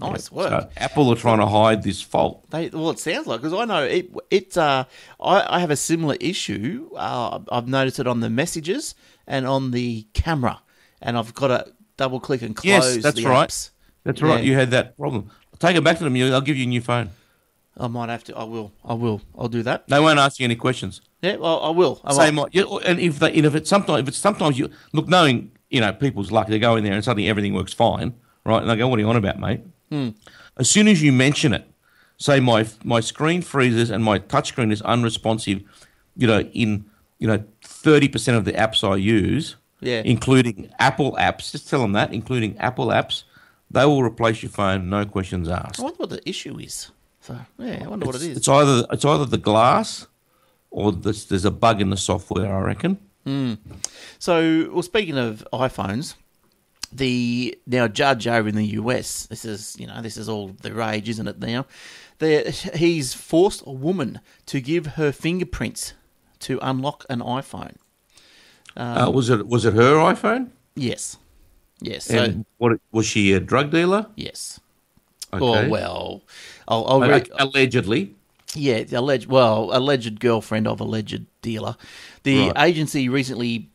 [0.00, 0.70] Nice So work.
[0.76, 2.48] Apple are trying to hide this fault.
[2.50, 4.10] They, well, it sounds like because I know it.
[4.30, 4.56] It.
[4.56, 4.84] Uh,
[5.20, 6.88] I, I have a similar issue.
[6.96, 8.94] Uh, I've noticed it on the messages
[9.26, 10.60] and on the camera,
[11.02, 12.96] and I've got to double click and close.
[12.96, 13.48] Yes, that's right.
[13.48, 13.70] apps.
[14.04, 14.42] That's right.
[14.42, 14.50] Yeah.
[14.50, 15.30] You had that problem.
[15.52, 16.16] I'll Take it back to them.
[16.16, 17.10] you- They'll give you a new phone.
[17.80, 18.36] I might have to.
[18.36, 18.72] I will.
[18.84, 19.20] I will.
[19.38, 19.86] I'll do that.
[19.86, 21.00] They won't ask you any questions.
[21.22, 21.36] Yeah.
[21.36, 22.00] Well, I will.
[22.04, 25.06] I Same, yeah, and if they, and if it's sometimes, if it's sometimes you look,
[25.08, 28.60] knowing you know people's luck, they go in there and suddenly everything works fine, right?
[28.60, 30.08] And they go, "What are you on about, mate?" Hmm.
[30.56, 31.70] As soon as you mention it,
[32.16, 35.62] say my my screen freezes and my touchscreen is unresponsive,
[36.16, 36.84] you know, in
[37.20, 40.02] you know thirty percent of the apps I use, Yeah.
[40.04, 41.52] including Apple apps.
[41.52, 43.24] Just tell them that, including Apple apps,
[43.70, 45.78] they will replace your phone, no questions asked.
[45.78, 46.90] I wonder what the issue is.
[47.20, 48.38] So yeah, I wonder what it is.
[48.38, 50.06] It's either it's either the glass
[50.70, 52.54] or there's, there's a bug in the software.
[52.54, 52.98] I reckon.
[53.24, 53.54] Hmm.
[54.18, 56.14] So, well, speaking of iPhones,
[56.90, 59.26] the now judge over in the US.
[59.26, 61.38] This is you know this is all the rage, isn't it?
[61.38, 61.66] Now,
[62.18, 65.92] there he's forced a woman to give her fingerprints
[66.40, 67.74] to unlock an iPhone.
[68.78, 70.50] Uh, was it was it her iPhone?
[70.74, 71.16] Yes,
[71.80, 74.06] yes, so, And what was she a drug dealer?
[74.16, 74.60] yes.
[75.30, 75.44] Okay.
[75.44, 76.22] Oh well,
[76.66, 77.28] I'll, I'll read.
[77.38, 78.14] allegedly.
[78.54, 81.76] Yeah, the alleged well, alleged girlfriend of alleged dealer.
[82.22, 82.68] The Right.
[82.68, 83.68] agency recently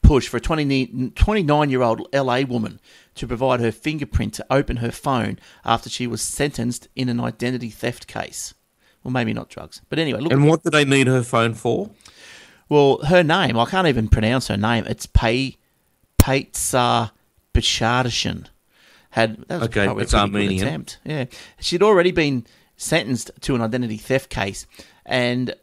[0.00, 2.80] pushed for a 29 year old LA woman
[3.14, 7.68] to provide her fingerprint to open her phone after she was sentenced in an identity
[7.68, 8.54] theft case.
[9.04, 10.32] Well, maybe not drugs, but anyway, look.
[10.32, 11.90] And what do they need her phone for?
[12.72, 14.86] Well, her name I can't even pronounce her name.
[14.86, 15.58] It's Pay
[16.18, 17.10] Paitsa
[17.52, 18.46] Bashardashian.
[19.10, 20.98] Had that was Okay, probably a it's pretty good attempt.
[21.04, 21.26] Yeah,
[21.60, 22.46] she'd already been
[22.78, 24.66] sentenced to an identity theft case,
[25.04, 25.54] and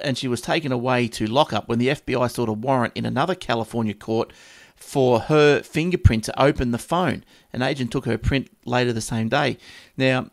[0.00, 3.34] and she was taken away to lockup when the FBI sought a warrant in another
[3.34, 4.32] California court
[4.76, 7.24] for her fingerprint to open the phone.
[7.52, 9.58] An agent took her print later the same day.
[9.96, 10.30] Now,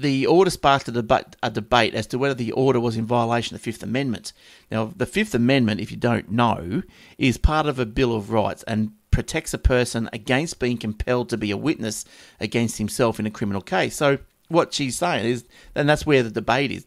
[0.00, 3.54] the order sparked a debate, a debate as to whether the order was in violation
[3.54, 4.32] of the Fifth Amendment.
[4.70, 6.82] Now, the Fifth Amendment, if you don't know,
[7.18, 11.36] is part of a Bill of Rights and protects a person against being compelled to
[11.36, 12.04] be a witness
[12.40, 13.96] against himself in a criminal case.
[13.96, 16.86] So, what she's saying is, and that's where the debate is.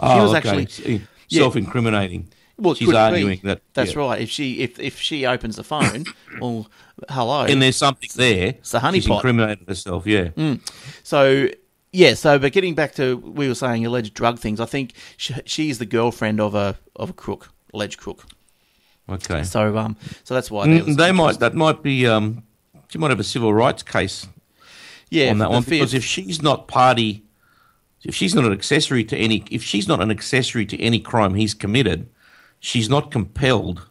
[0.00, 0.62] Oh, was okay.
[0.62, 1.40] actually- eh, yeah.
[1.40, 2.28] self-incriminating.
[2.58, 2.98] Well, she's could be.
[2.98, 4.00] arguing that That's yeah.
[4.00, 4.20] right.
[4.20, 6.04] If she if if she opens the phone,
[6.40, 6.68] well,
[7.08, 7.44] hello.
[7.44, 8.48] And there's something there.
[8.48, 8.94] It's a honeypot.
[8.94, 10.06] She's incriminated herself.
[10.06, 10.28] Yeah.
[10.30, 10.60] Mm.
[11.04, 11.48] So
[11.92, 15.34] yeah, so but getting back to we were saying alleged drug things, I think she,
[15.44, 18.24] she's the girlfriend of a of a crook, alleged crook.
[19.10, 19.42] Okay.
[19.42, 21.38] So um, so that's why Mm, they might.
[21.38, 22.06] That might be.
[22.06, 22.42] Um,
[22.88, 24.26] she might have a civil rights case
[25.10, 27.24] yeah on that one because if she's not party,
[28.04, 31.34] if she's not an accessory to any, if she's not an accessory to any crime
[31.34, 32.08] he's committed,
[32.60, 33.86] she's not compelled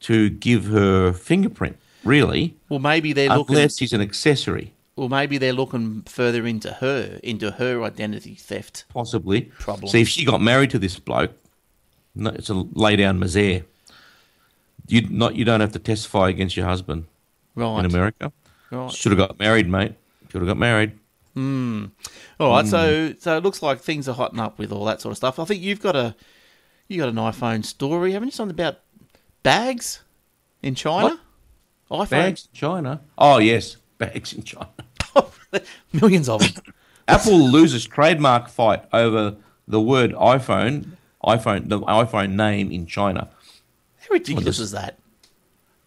[0.00, 1.76] to give her fingerprint.
[2.04, 6.72] Really, well maybe they're looking unless he's an accessory, well maybe they're looking further into
[6.72, 8.84] her into her identity theft.
[8.88, 9.42] possibly.
[9.42, 9.88] Problem.
[9.90, 11.32] See, if she got married to this bloke,
[12.14, 13.64] no, it's a lay down misère.
[14.88, 17.06] You not you don't have to testify against your husband
[17.54, 17.80] Right.
[17.80, 18.32] in America.
[18.70, 18.90] Right.
[18.90, 19.94] Should have got married, mate.
[20.30, 20.92] Should have got married.
[21.34, 21.86] Hmm.
[22.40, 22.66] All right.
[22.66, 25.38] So so it looks like things are hotting up with all that sort of stuff.
[25.38, 26.14] I think you've got a
[26.88, 28.32] you got an iPhone story, haven't you?
[28.32, 28.80] Something about
[29.42, 30.00] bags
[30.62, 31.20] in China.
[31.90, 33.00] iPhone Bags in China.
[33.16, 34.68] Oh yes, bags in China.
[35.92, 36.74] millions of them.
[37.06, 39.36] Apple loses trademark fight over
[39.68, 40.92] the word iPhone,
[41.24, 43.28] iPhone, the iPhone name in China.
[44.00, 44.98] How ridiculous is that?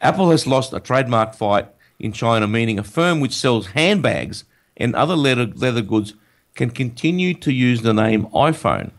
[0.02, 1.68] Apple has lost a trademark fight
[2.00, 4.46] in China, meaning a firm which sells handbags
[4.78, 6.14] and other leather, leather goods
[6.54, 8.92] can continue to use the name iPhone.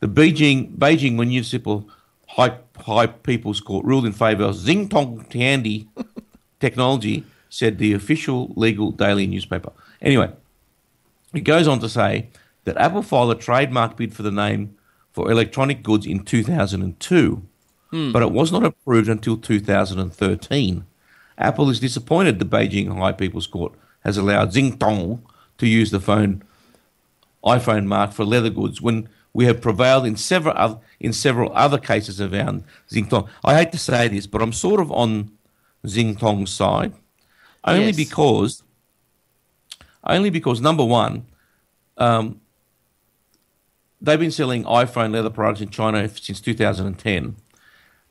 [0.00, 1.88] The Beijing, Beijing Municipal
[2.28, 5.88] High, High People's Court ruled in favour of Xingtong Tiandi
[6.60, 9.72] Technology, said the official legal daily newspaper.
[10.00, 10.30] Anyway,
[11.34, 12.28] it goes on to say
[12.64, 14.76] that Apple filed a trademark bid for the name
[15.12, 17.42] for electronic goods in 2002,
[17.90, 18.12] hmm.
[18.12, 20.84] but it was not approved until 2013.
[21.36, 23.72] Apple is disappointed the Beijing High People's Court
[24.04, 25.20] has allowed Xingtong
[25.58, 26.42] to use the phone
[27.44, 31.78] iPhone mark for leather goods when we have prevailed in several other, in several other
[31.78, 33.28] cases around Xingtong.
[33.44, 35.30] I hate to say this, but I'm sort of on
[35.86, 36.92] Xingtong's side,
[37.74, 37.96] only Yes.
[37.96, 38.62] because
[40.04, 41.26] only because number one,
[41.96, 42.40] um,
[44.00, 47.36] they've been selling iPhone leather products in China since 2010.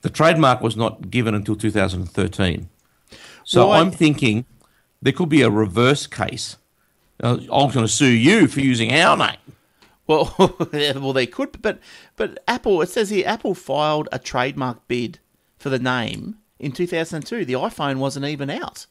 [0.01, 2.69] The trademark was not given until 2013.
[3.43, 4.45] So Why- I'm thinking
[5.01, 6.57] there could be a reverse case.
[7.23, 9.37] Uh, I'm going to sue you for using our name.
[10.05, 10.33] Well,
[10.71, 11.79] well, they could, but
[12.15, 12.81] but Apple.
[12.81, 15.19] It says here Apple filed a trademark bid
[15.57, 17.43] for the name in 2002.
[17.43, 18.85] The iPhone wasn't even out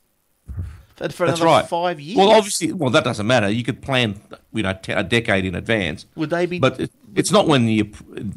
[0.97, 1.67] for, for That's right.
[1.67, 2.17] five years.
[2.17, 3.49] Well, obviously, well that doesn't matter.
[3.51, 4.21] You could plan,
[4.53, 6.07] you know, te- a decade in advance.
[6.15, 6.59] would they be?
[6.59, 7.81] But it, it's not when the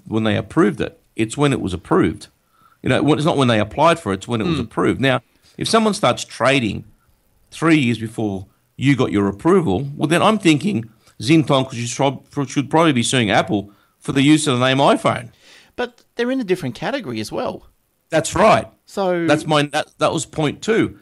[0.07, 0.99] when they approved it.
[1.15, 2.27] It's when it was approved.
[2.81, 4.15] You know, it's not when they applied for it.
[4.15, 4.61] It's when it was hmm.
[4.61, 5.01] approved.
[5.01, 5.21] Now,
[5.57, 6.85] if someone starts trading
[7.51, 10.89] three years before you got your approval, well, then I'm thinking
[11.21, 15.31] should, should probably be suing Apple for the use of the name iPhone.
[15.75, 17.67] but they're in a different category as well.
[18.09, 18.67] That's right.
[18.85, 20.97] So That's my that, that was point two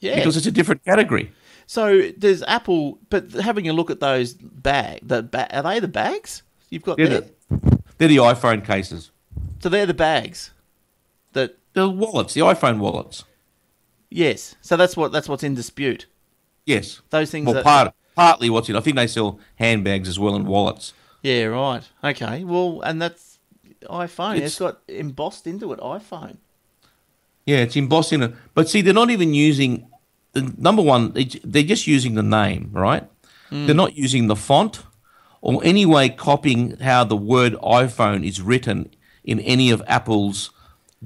[0.00, 0.16] yeah.
[0.16, 1.32] because it's a different category.
[1.66, 5.88] so there's Apple, but having a look at those bag, the ba- are they the
[5.88, 7.20] bags you've got They're there?
[7.50, 9.10] the, they're the iPhone cases.
[9.60, 10.52] So they're the bags
[11.32, 13.24] that The wallets, the iPhone wallets.
[14.10, 14.54] Yes.
[14.62, 16.06] So that's what that's what's in dispute.
[16.64, 17.00] Yes.
[17.10, 17.46] Those things.
[17.46, 18.76] Well, that, part partly what's in.
[18.76, 20.92] I think they sell handbags as well and wallets.
[21.22, 21.44] Yeah.
[21.44, 21.82] Right.
[22.02, 22.44] Okay.
[22.44, 23.38] Well, and that's
[23.84, 24.36] iPhone.
[24.36, 25.80] It's- it's got embossed into it.
[25.80, 26.38] iPhone.
[27.48, 28.34] Yeah, it's embossed in it.
[28.54, 29.86] But see, they're not even using
[30.34, 31.12] the number one.
[31.12, 33.04] they- They're just using the name, right?
[33.50, 34.82] They're not using the font
[35.40, 38.90] or any way copying how the word iPhone is written
[39.24, 40.50] in any of Apple's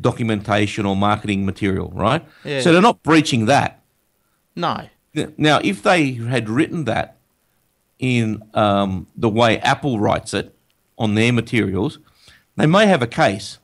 [0.00, 2.22] documentation or marketing material, right?
[2.44, 2.60] Yeah.
[2.62, 3.80] So they're not breaching that.
[4.56, 4.74] No.
[5.36, 7.18] Now, if they had written that
[8.00, 10.52] in um, the way Apple writes it
[10.98, 11.98] on their materials,
[12.56, 13.58] they may have a case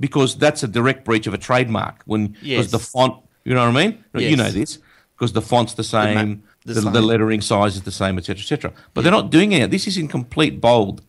[0.00, 2.02] because that's a direct breach of a trademark.
[2.06, 2.70] When because Yes.
[2.70, 4.04] the font, you know what I mean?
[4.14, 4.38] You Yes.
[4.38, 4.78] know this
[5.16, 7.04] because the font's the same, the the, the, same.
[7.04, 8.72] lettering size is the same, etc., etc.
[8.92, 9.70] But they're not doing it.
[9.70, 11.02] This is in complete bold.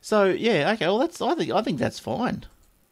[0.00, 0.72] So yeah.
[0.72, 0.86] Okay.
[0.86, 1.20] Well, that's.
[1.20, 1.50] I think.
[1.52, 2.44] I think that's fine.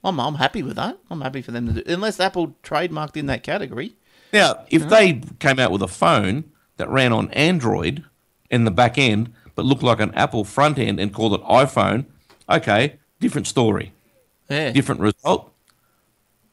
[0.03, 0.19] I'm.
[0.19, 0.99] I'm happy with that.
[1.11, 1.93] I'm happy for them to do.
[1.93, 3.95] Unless Apple trademarked in that category.
[4.33, 6.45] Now, if they came out with a phone
[6.79, 8.03] that ran on Android
[8.51, 12.07] in the back end, but looked like an Apple front end and called it iPhone,
[12.49, 13.93] okay, different story,
[14.53, 14.71] Yeah.
[14.73, 15.53] different result.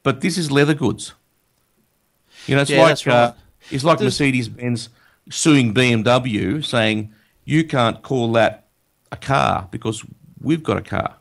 [0.02, 1.12] But this is leather goods.
[2.46, 3.14] You know, it's Yeah, like right.
[3.14, 3.32] uh,
[3.70, 4.88] it's like Mercedes Benz
[5.30, 7.12] suing BMW, saying
[7.44, 8.68] you can't call that
[9.12, 10.04] a car because
[10.40, 11.16] we've got a car.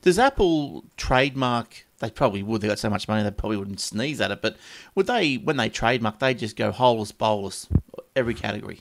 [0.00, 1.84] Does Apple trademark?
[1.98, 2.60] They probably would.
[2.62, 4.42] They got so much money, they probably wouldn't sneeze at it.
[4.42, 4.56] But
[4.94, 7.68] would they, when they trademark, they just go holus bolus
[8.16, 8.80] every category?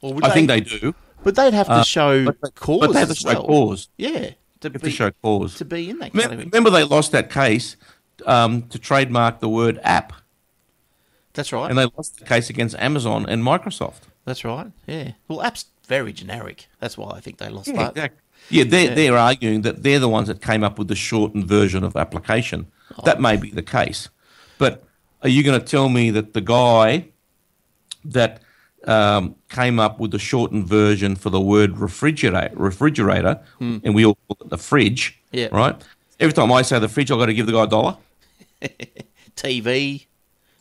[0.00, 2.92] Or would I think they do, But they'd have to Uh, show but, cause but
[2.92, 3.44] they have to show well.
[3.46, 3.88] cause.
[3.96, 4.30] Yeah,
[4.72, 5.54] to be, to show cause.
[5.56, 6.44] to be in that category.
[6.44, 7.76] Remember, they lost that case
[8.24, 10.12] um, to trademark the word app,
[11.34, 11.68] That's right.
[11.70, 14.02] and they lost the case against Amazon and Microsoft.
[14.24, 14.72] That's right.
[14.86, 15.12] Yeah.
[15.28, 16.66] Well, app's very generic.
[16.80, 17.90] That's why I think they lost Yeah, that.
[17.90, 18.20] exactly.
[18.50, 18.94] Yeah, they're, Yeah.
[18.94, 22.66] they're arguing that they're the ones that came up with the shortened version of application.
[22.96, 23.02] Oh.
[23.04, 24.08] That may be the case.
[24.58, 24.84] But
[25.22, 27.08] are you going to tell me that the guy
[28.04, 28.42] that
[28.84, 34.16] um, came up with the shortened version for the word refrigerator, refrigerator and we all
[34.28, 35.36] call it the fridge, Hmm.
[35.38, 35.48] Yeah.
[35.52, 35.76] right?
[36.20, 37.96] Every time I say the fridge, I've got to give the guy a dollar.
[39.36, 40.06] TV.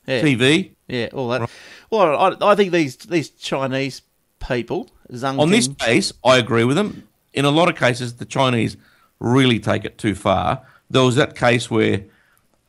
[0.08, 0.21] Yeah.
[0.21, 0.71] TV.
[0.88, 1.10] Yeah.
[1.13, 1.49] All that.
[1.89, 4.01] Well, I, I think these these Chinese
[4.39, 7.08] people, Zhang On this case, I agree with them.
[7.34, 8.78] In a lot of cases, the Chinese
[9.19, 10.62] really take it too far.
[10.89, 12.04] There was that case where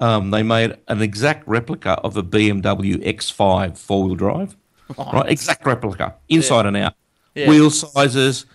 [0.01, 4.57] um, they made an exact replica of a BMW X5 four wheel drive,
[4.99, 5.29] right?
[5.31, 6.95] Exact replica, inside and out,
[7.35, 7.49] Yeah.
[7.49, 8.47] wheel sizes,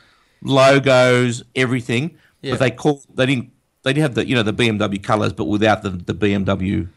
[0.42, 2.18] logos, everything.
[2.42, 2.52] Yeah.
[2.54, 3.52] But they call they didn't
[3.84, 6.88] they didn't have the you know the BMW colours, but without the the BMW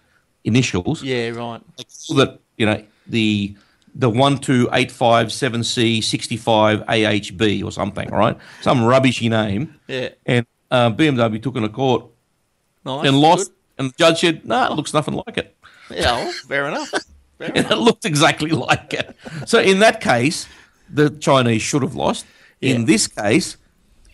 [0.44, 1.30] initials Yeah.
[1.30, 1.60] Right.
[2.08, 3.56] they it, you know, the
[3.94, 8.36] the one two eight five seven C sixty five AHB or something, right?
[8.62, 9.74] Some rubbishy name.
[9.88, 10.08] Yeah.
[10.26, 12.06] And uh, BMW took it to court
[12.84, 13.06] Nice.
[13.06, 13.54] and lost, Good.
[13.78, 15.56] and the judge said, "No, it looks nothing like it."
[15.90, 16.12] Yeah.
[16.24, 16.90] Well, fair enough.
[17.54, 19.16] And it looked exactly like it.
[19.46, 20.46] So in that case,
[20.88, 22.26] the Chinese should have lost.
[22.60, 22.74] Yeah.
[22.74, 23.56] In this case,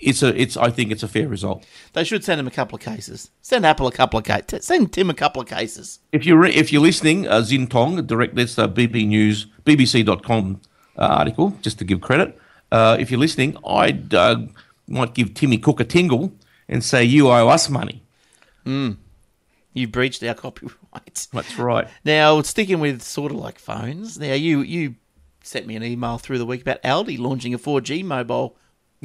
[0.01, 1.65] it's a it's I think it's a fair result.
[1.93, 3.31] They should send him a couple of cases.
[3.43, 4.65] Send Apple a couple of cases.
[4.65, 6.01] Send Tim a couple of cases.
[6.13, 10.61] If you're if you're listening, uh, Zin Tong, direct that's the BP News BBC.com
[10.97, 12.39] uh, article, just to give credit.
[12.73, 14.47] Uh, if you're listening, I uh,
[14.89, 16.33] might give Timmy Cook a tingle
[16.69, 18.03] and say you owe us money.
[19.75, 20.77] You breached our copyright.
[21.33, 21.89] That's right.
[22.05, 24.19] Now, sticking with sort of like phones.
[24.19, 24.97] Now, you you
[25.43, 28.57] sent me an email through the week about Aldi launching a 4G mobile.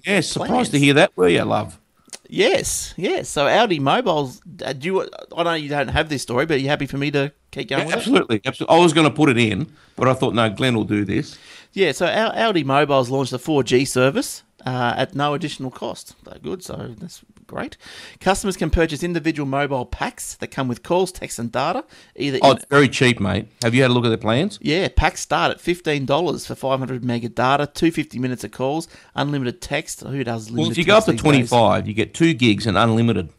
[0.06, 1.80] Yeah, surprised to hear that, were you, love?
[2.28, 3.30] Yes, yes.
[3.30, 4.42] So Aldi mobiles.
[4.64, 5.10] Uh, do you?
[5.38, 7.70] I know you don't have this story, but are you happy for me to keep
[7.70, 7.98] going with it?
[7.98, 8.76] absolutely, absolutely.
[8.76, 11.38] I was going to put it in, but I thought no, Glenn will do this.
[11.74, 16.16] Yeah, so Au- Aldi Mobiles launched a 4G service uh, at no additional cost.
[16.24, 17.78] They're good, so that's great.
[18.20, 21.84] Customers can purchase individual mobile packs that come with calls, text, and data.
[22.16, 23.48] Either Oh, in- it's very cheap, mate.
[23.64, 24.58] Have you had a look at their plans?
[24.62, 29.62] yeah, packs start at fifteen dollars for 500 mega data, 250 minutes of calls, unlimited
[29.62, 30.02] text.
[30.02, 32.78] Who does limited Well, if you go up to 25, you get two gigs and
[32.78, 33.30] unlimited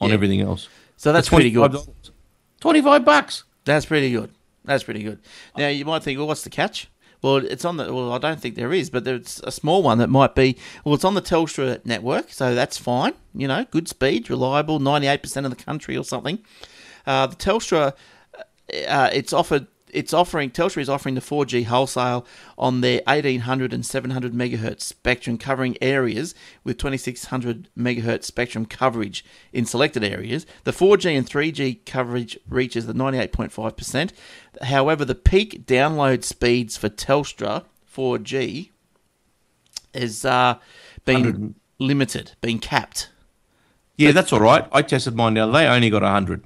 [0.00, 0.14] on Yeah.
[0.14, 0.68] everything else.
[0.96, 1.72] So that's pretty good.
[1.72, 2.10] $25.
[2.60, 3.44] 25 bucks.
[3.64, 4.30] That's pretty good.
[4.64, 5.20] That's pretty good.
[5.56, 6.88] Now you might think, well, what's the catch?
[7.26, 7.92] Well, it's on the.
[7.92, 10.56] Well, I don't think there is, but there's a small one that might be.
[10.84, 13.14] Well, it's on the Telstra network, so that's fine.
[13.34, 16.38] You know, good speed, reliable, ninety-eight percent of the country or something.
[17.04, 17.94] Uh, the Telstra,
[18.86, 19.66] uh, it's offered.
[19.96, 22.26] It's offering Telstra is offering the 4G wholesale
[22.58, 29.64] on their 1800 and 700 megahertz spectrum, covering areas with 2600 megahertz spectrum coverage in
[29.64, 30.44] selected areas.
[30.64, 34.12] The 4G and 3G coverage reaches the 98.5%.
[34.64, 38.68] However, the peak download speeds for Telstra 4G
[39.94, 40.58] is uh,
[41.06, 41.54] been 100.
[41.78, 43.08] limited, been capped.
[43.96, 44.68] Yeah, that's all right.
[44.72, 45.66] I tested mine the other day.
[45.66, 46.44] I only got 100.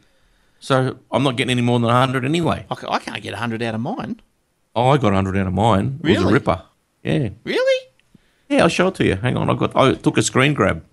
[0.61, 2.67] So I'm not getting any more than 100 anyway.
[2.71, 4.21] I, I can't get 100 out of mine.
[4.77, 5.99] Oh, I got 100 out of mine.
[6.05, 6.63] It was a ripper.
[7.03, 7.31] Yeah.
[7.45, 7.87] Really?
[8.49, 9.17] Yeah, I'll show it to you.
[9.17, 9.49] Hang on.
[9.49, 9.75] I got.
[9.75, 10.85] I took a screen grab.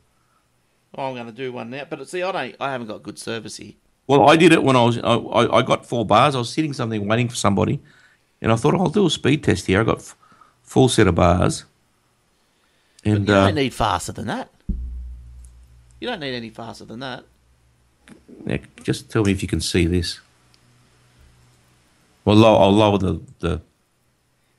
[0.95, 1.85] Oh, I'm going to do one now.
[1.89, 2.55] But see, I don't.
[2.59, 3.73] I haven't got good service here.
[4.07, 4.97] Well, I did it when I was.
[4.99, 6.33] I, I I got four bars.
[6.33, 7.81] I was sitting something waiting for somebody,
[8.41, 9.81] and I thought I'll do a speed test here.
[9.81, 10.15] I got f-
[10.61, 11.65] full set of bars,
[13.03, 14.49] and You uh, don't need faster than that.
[15.99, 17.25] You don't need any faster than that.
[18.45, 20.19] Nick, just tell me if you can see this.
[22.25, 23.61] Well, low, I'll lower the, the.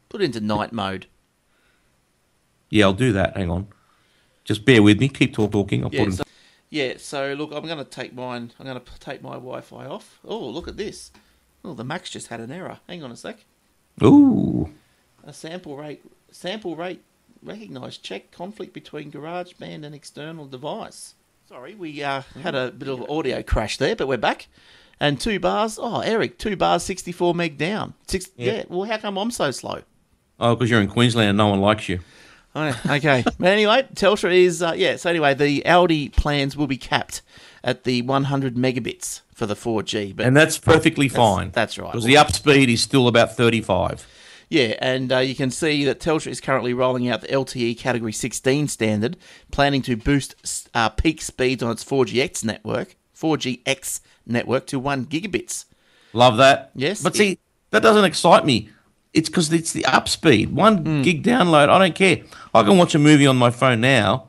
[0.09, 1.07] Put it into night mode.
[2.71, 3.37] Yeah, I'll do that.
[3.37, 3.69] Hang on.
[4.45, 5.09] Just bear with me.
[5.09, 5.85] Keep talk- talking.
[5.85, 6.05] I'll Yeah.
[6.05, 6.23] put So,
[6.71, 6.95] yeah.
[6.99, 8.53] So look, I'm going to take mine.
[8.59, 10.19] I'm going to take my Wi-Fi off.
[10.25, 11.11] Oh, look at this.
[11.65, 12.81] Oh, the Max just had an error.
[12.89, 13.45] Hang on a sec.
[14.03, 14.71] Ooh.
[15.25, 16.03] A sample rate.
[16.31, 17.03] Sample rate
[17.43, 18.03] recognized.
[18.03, 21.15] Check conflict between GarageBand and external device.
[21.49, 24.49] Sorry, we uh, had a bit of audio crash there, but we're back.
[25.01, 25.79] And two bars.
[25.81, 27.95] Oh, Eric, two bars, 64 meg down.
[28.07, 28.29] Six.
[28.37, 28.53] Yeah.
[28.53, 28.65] yeah.
[28.69, 29.81] Well, how come I'm so slow?
[30.39, 32.01] Oh, because you're in Queensland, and no one likes you.
[32.55, 33.25] Oh, okay.
[33.39, 34.97] but anyway, Telstra is uh, yeah.
[34.97, 37.23] So anyway, the Aldi plans will be capped
[37.65, 40.17] at the 100 megabits for the 4G.
[40.17, 41.51] But And that's perfectly fine.
[41.53, 41.93] that's right.
[41.93, 44.07] Because the upspeed is still about 35.
[44.49, 48.13] Yeah, and uh, you can see that Telstra is currently rolling out the LTE Category
[48.13, 49.17] 16 standard,
[49.51, 55.65] planning to boost uh, peak speeds on its 4GX network, 4GX network to one gigabits.
[56.13, 56.71] Love that.
[56.75, 57.39] Yes, But it- see,
[57.71, 58.71] that doesn't excite me.
[59.15, 60.51] It's because it's the up speed.
[60.55, 61.03] One Hmm.
[61.03, 62.19] gig download, I don't care.
[62.55, 64.29] I can watch a movie on my phone now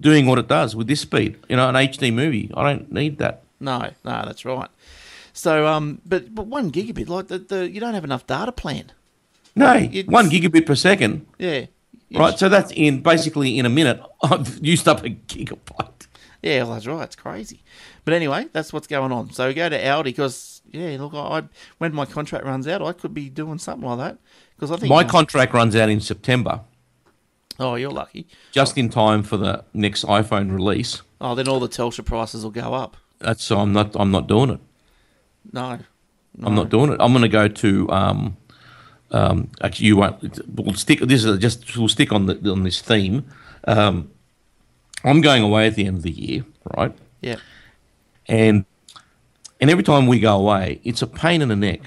[0.00, 1.36] doing what it does with this speed.
[1.48, 2.50] You know, an HD movie.
[2.56, 3.42] I don't need that.
[3.60, 4.68] No, no, that's right.
[5.32, 8.92] So, um, but but one gigabit, like the, the you don't have enough data plan.
[9.54, 11.26] No, It's- one gigabit per second.
[11.38, 11.66] Yeah.
[12.14, 14.00] Right, so that's in basically in a minute.
[14.22, 16.06] I've used up a gigabyte.
[16.42, 17.04] Yeah, well, that's right.
[17.04, 17.62] It's crazy.
[18.04, 19.32] But anyway, that's what's going on.
[19.32, 21.44] So we go to Aldi because, yeah, look, I,
[21.78, 24.18] when my contract runs out, I could be doing something like that.
[24.56, 24.90] Because I think.
[24.90, 26.60] My contract runs out in September,
[27.60, 28.26] oh, you're lucky.
[28.50, 31.00] just in time for the next iPhone release.
[31.20, 32.96] Oh, then all the Telstra prices will go up.
[33.20, 34.60] That's so I'm not I'm not doing it.
[35.52, 35.78] No.
[36.42, 36.96] I'm not doing it.
[36.98, 37.90] I'm going to go to.
[37.90, 38.36] Um,
[39.12, 40.40] um, actually, you won't.
[40.48, 41.00] We'll stick.
[41.00, 41.76] This is just.
[41.76, 43.24] We'll stick on the on this theme.
[43.64, 44.10] Um,
[45.04, 46.44] I'm going away at the end of the year,
[46.76, 46.92] right?
[47.20, 47.36] Yeah.
[48.26, 48.64] And
[49.60, 51.80] and every time we go away, it's a pain in the neck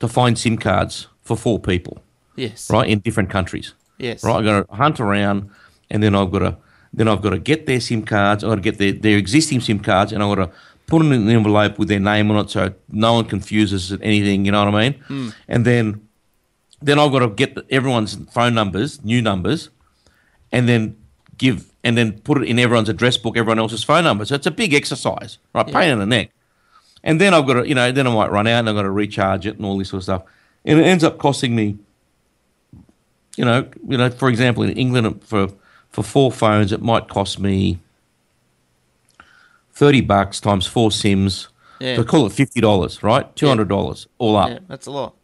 [0.00, 2.02] to find SIM cards for four people,
[2.36, 2.68] Yes.
[2.70, 3.72] right, in different countries.
[3.98, 4.22] Yes.
[4.24, 5.50] Right, I've got to hunt around,
[5.90, 6.56] and then I've got to
[6.92, 8.44] then I've got to get their SIM cards.
[8.44, 10.52] I've got to get their, their existing SIM cards, and I've got to
[10.86, 14.44] put them in an envelope with their name on it, so no one confuses anything.
[14.44, 15.32] You know what I mean?
[15.48, 16.03] And then
[16.84, 19.70] then I've got to get everyone's phone numbers, new numbers,
[20.52, 20.96] and then
[21.38, 24.24] give and then put it in everyone's address book, everyone else's phone number.
[24.24, 25.66] So it's a big exercise, right?
[25.66, 26.30] Pain in the neck.
[27.02, 28.82] And then I've got to, you know, then I might run out and I've got
[28.82, 30.22] to recharge it and all this sort of stuff.
[30.64, 31.76] And it ends up costing me,
[33.36, 35.48] you know, you know, for example, in England for
[35.90, 37.78] for four phones, it might cost me
[39.72, 41.48] thirty bucks times four sims.
[41.80, 41.96] Yeah.
[41.96, 43.34] So call it fifty dollars, right?
[43.36, 45.14] Two hundred dollars all up, Yeah, that's a lot.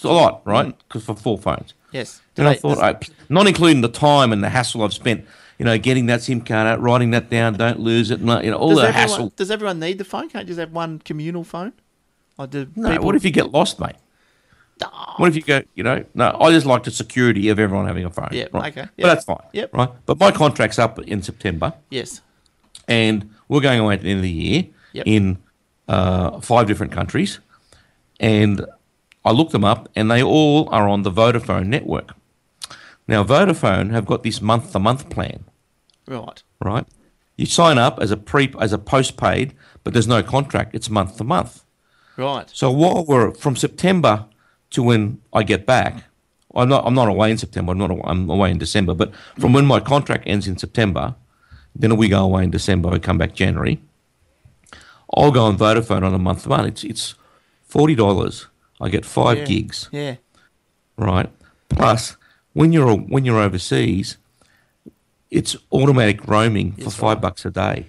[0.00, 0.74] It's a lot, right?
[0.88, 1.74] Because for four phones.
[1.92, 2.22] Yes.
[2.38, 5.26] And I thought, I, not including the time and the hassle I've spent,
[5.58, 8.50] you know, getting that SIM card out, writing that down, don't lose it, and, you
[8.50, 9.32] know, all does the everyone, hassle.
[9.36, 10.30] Does everyone need the phone?
[10.30, 11.74] Can't you just have one communal phone?
[12.48, 13.96] Do No, people- what if you get lost, mate?
[15.18, 18.06] What if you go, you know, no, I just like the security of everyone having
[18.06, 18.30] a phone.
[18.32, 18.72] Yeah, right?
[18.72, 19.06] okay, But yeah.
[19.08, 19.36] that's fine.
[19.52, 19.74] Yep.
[19.74, 19.90] Right.
[20.06, 22.22] But my contract's up in September, Yes.
[22.88, 24.64] and we're going away at the end of the year
[24.94, 25.06] Yep.
[25.06, 25.38] in
[25.88, 27.40] uh, five different countries.
[28.18, 28.64] And
[29.24, 32.14] I looked them up, and they all are on the Vodafone network.
[33.06, 35.44] Now, Vodafone have got this month to month plan.
[36.06, 36.42] Right.
[36.60, 36.86] right?
[37.36, 40.74] You sign up as a pre as a postpaid, but there's no contract.
[40.74, 41.64] It's month to month.
[42.16, 42.50] Right.
[42.52, 44.26] So while we're from September
[44.70, 46.04] to when I get back,
[46.54, 47.72] I'm not I'm not away in September.
[47.72, 48.94] I'm not away, I'm away in December.
[48.94, 51.14] But from when my contract ends in September,
[51.74, 52.90] then we go away in December.
[52.90, 53.80] We come back January.
[55.16, 56.68] I'll go on Vodafone on a month to month.
[56.68, 57.14] It's it's
[57.62, 58.48] forty dollars.
[58.80, 59.44] I get five Yeah.
[59.44, 60.14] gigs Yeah.
[60.96, 61.28] right?
[61.68, 62.16] Plus,
[62.52, 64.16] when you're when you're overseas,
[65.30, 67.20] it's automatic roaming for five right.
[67.22, 67.86] bucks a day,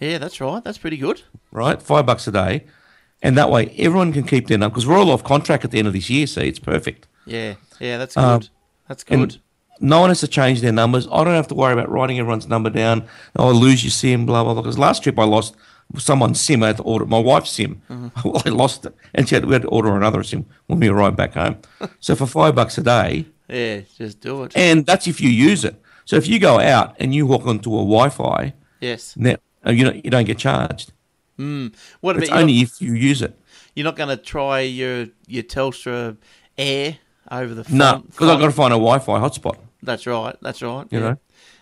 [0.00, 0.62] Yeah, that's right.
[0.64, 1.22] That's pretty good.
[1.52, 1.80] right?
[1.80, 2.64] Five bucks a day,
[3.22, 5.78] and that way everyone can keep their number because we're all off contract at the
[5.78, 6.26] end of this year.
[6.26, 7.06] See, it's perfect.
[7.26, 7.54] Yeah.
[7.78, 8.24] Yeah, that's good.
[8.24, 8.42] Um,
[8.88, 9.40] that's And good.
[9.80, 11.06] no one has to change their numbers.
[11.12, 13.04] I don't have to worry about writing everyone's number down.
[13.36, 14.62] Oh, I lose your SIM, blah blah blah.
[14.62, 15.54] Because last trip I lost
[15.98, 16.62] someone's SIM.
[16.62, 17.82] I had to order my wife's SIM.
[18.24, 20.88] Well, I lost it, and she had, we had to order another SIM when we
[20.88, 21.56] arrived back home.
[22.00, 24.52] so for five bucks a day, Yeah, just do it.
[24.56, 25.80] and that's if you use it.
[26.04, 29.16] So if you go out and you walk onto a Wi-Fi yes.
[29.16, 30.92] net, uh, you don't you don't get charged.
[31.36, 33.38] What about It's only not, if you use it.
[33.74, 36.16] you're not going to try your your Telstra
[36.58, 36.98] Air
[37.30, 37.78] over the phone?
[37.78, 39.56] No, because I've got to find a Wi-Fi hotspot.
[39.82, 40.36] That's right.
[40.40, 40.86] That's right.
[40.90, 41.04] You yeah.
[41.10, 41.16] know?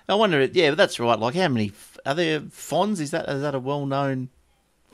[0.08, 0.44] I wonder.
[0.44, 1.18] Yeah, but that's right.
[1.18, 1.68] Like, how many
[2.06, 2.40] are there?
[2.50, 4.28] Fon's is that is that a well known?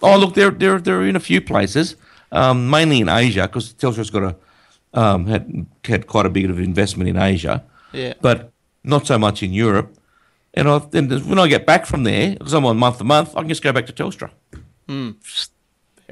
[0.03, 1.97] Oh, look, they're they're they're in a few places,
[2.33, 4.37] um, mainly in Asia, because Telstra's got a
[5.01, 8.15] um, had had quite a bit of investment in Asia, Yeah.
[8.21, 8.51] but
[8.85, 9.95] not so much in Europe.
[10.55, 13.37] And I, then when I get back from there, because I'm on month to month,
[13.37, 14.31] I can just go back to Telstra.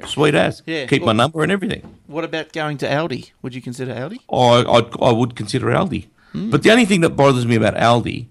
[0.05, 0.59] Sweet as.
[0.59, 0.69] Hmm.
[0.69, 0.85] Yeah.
[0.87, 1.81] Keep my number and everything.
[2.07, 3.31] What about going to Aldi?
[3.41, 4.19] Would you consider Aldi?
[4.29, 6.07] I, I, I would consider Aldi.
[6.33, 6.49] Hmm.
[6.51, 8.27] But the only thing that bothers me about Aldi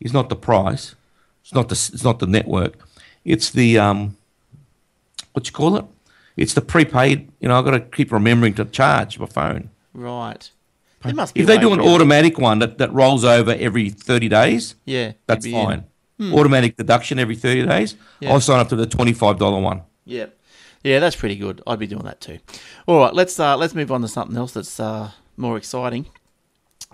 [0.00, 0.94] is not the price.
[1.42, 2.74] It's not the it's not the network.
[3.24, 4.16] It's the um,
[5.32, 5.84] what you call it?
[6.36, 7.30] It's the prepaid.
[7.40, 9.70] You know, I've got to keep remembering to charge my phone.
[9.92, 10.50] Right.
[11.02, 11.40] There must be.
[11.40, 15.12] If they do an around automatic one that, that rolls over every thirty days, yeah,
[15.26, 15.66] that's you'd be in.
[15.66, 15.84] fine.
[16.32, 17.96] Automatic deduction every thirty days.
[18.20, 18.32] Yeah.
[18.32, 19.82] I'll sign up to the twenty five dollar one.
[20.04, 20.26] Yeah,
[20.84, 21.60] yeah, that's pretty good.
[21.66, 22.38] I'd be doing that too.
[22.86, 26.06] All right, let's uh, let's move on to something else that's uh, more exciting.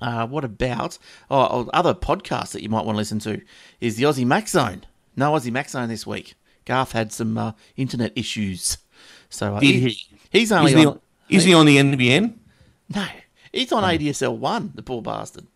[0.00, 0.98] Uh, what about
[1.30, 3.40] oh, oh, other podcasts that you might want to listen to?
[3.80, 4.84] Is the Aussie Mac Zone?
[5.16, 6.34] No Aussie Mac Zone this week.
[6.64, 8.78] Garth had some uh, internet issues,
[9.30, 10.06] so uh, Did he?
[10.30, 12.34] He's only Is he, on, is he on the NBN?
[12.94, 13.06] no,
[13.52, 14.72] he's on ADSL one.
[14.74, 15.46] The poor bastard.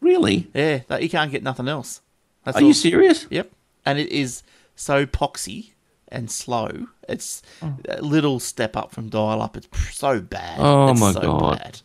[0.00, 0.48] Really?
[0.54, 2.00] Yeah, that- he can't get nothing else.
[2.44, 2.68] That's Are all.
[2.68, 3.26] you serious?
[3.30, 3.50] Yep.
[3.84, 4.42] And it is
[4.76, 5.72] so poxy
[6.08, 6.86] and slow.
[7.08, 7.42] It's
[7.88, 9.56] a little step up from dial up.
[9.56, 10.58] It's so bad.
[10.60, 11.58] Oh, It's my so God.
[11.58, 11.80] Bad.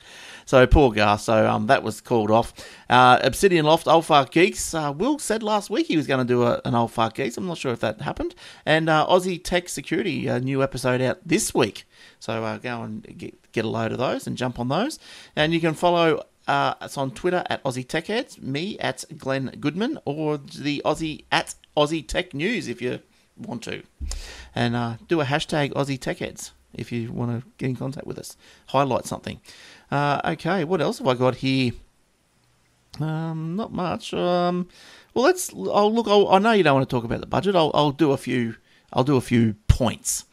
[0.45, 1.17] So poor Gar.
[1.17, 2.53] So um, that was called off.
[2.89, 4.73] Uh, Obsidian Loft, Old Fart Geeks.
[4.73, 7.37] Uh, Will said last week he was going to do a, an Old Fart Geeks.
[7.37, 8.35] I'm not sure if that happened.
[8.65, 11.85] And uh, Aussie Tech Security, a new episode out this week.
[12.19, 14.99] So uh, go and get, get a load of those and jump on those.
[15.35, 19.55] And you can follow uh, us on Twitter at Aussie Tech Heads, me at Glenn
[19.59, 22.99] Goodman, or the Aussie at Aussie Tech News if you
[23.37, 23.81] want to.
[24.53, 28.07] And uh, do a hashtag Aussie Tech Heads if you want to get in contact
[28.07, 28.37] with us.
[28.67, 29.39] Highlight something.
[29.91, 31.71] Uh, okay, what else have I got here?
[32.99, 34.13] Um, not much.
[34.13, 34.67] Um,
[35.13, 35.53] well, let's.
[35.53, 36.07] I'll look.
[36.07, 37.55] I'll, I know you don't want to talk about the budget.
[37.55, 38.55] I'll, I'll do a few.
[38.93, 40.25] I'll do a few points.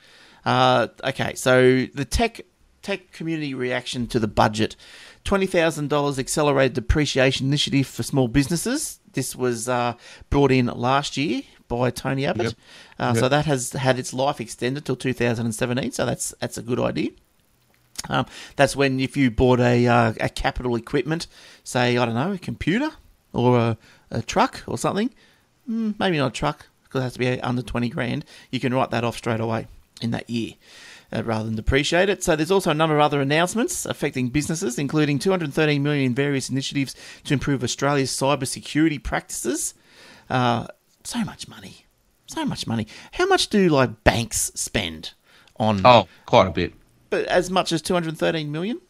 [0.44, 2.40] Uh, okay, so the tech
[2.82, 4.76] tech community reaction to the budget:
[5.24, 9.00] twenty thousand dollars accelerated depreciation initiative for small businesses.
[9.12, 9.94] This was uh,
[10.30, 11.42] brought in last year
[11.80, 12.46] by Tony Abbott.
[12.46, 12.54] Yep.
[12.98, 15.92] Uh, So that has had its life extended till 2017.
[15.92, 17.10] So that's that's a good idea.
[18.08, 21.26] Um, that's when if you bought a uh, a capital equipment,
[21.64, 22.90] say I don't know, a computer
[23.32, 23.76] or a,
[24.10, 25.10] a truck or something,
[25.68, 28.24] mm, maybe not a truck because it has to be under twenty grand.
[28.50, 29.66] You can write that off straight away
[30.00, 30.54] in that year.
[31.14, 32.24] Uh, rather than depreciate it.
[32.24, 36.48] So there's also a number of other announcements affecting businesses, including 213 million in various
[36.48, 36.94] initiatives
[37.24, 39.74] to improve Australia's cyber security practices.
[40.30, 40.68] Uh,
[41.04, 41.86] so much money,
[42.26, 42.86] so much money.
[43.12, 45.12] How much do like banks spend
[45.58, 45.80] on?
[45.84, 46.74] Oh, quite a bit.
[47.10, 48.80] But as much as 213 million?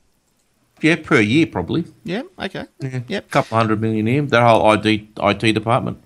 [0.80, 1.84] Yeah, per year probably.
[2.04, 2.64] Yeah, okay.
[2.82, 3.30] A Yep.
[3.30, 6.02] couple hundred million in their whole IT IT department.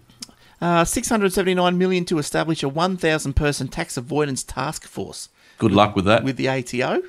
[0.61, 5.29] Uh, 679 million to establish a 1,000 person tax avoidance task force
[5.59, 6.25] Good luck with that.
[6.25, 7.03] with the ATO.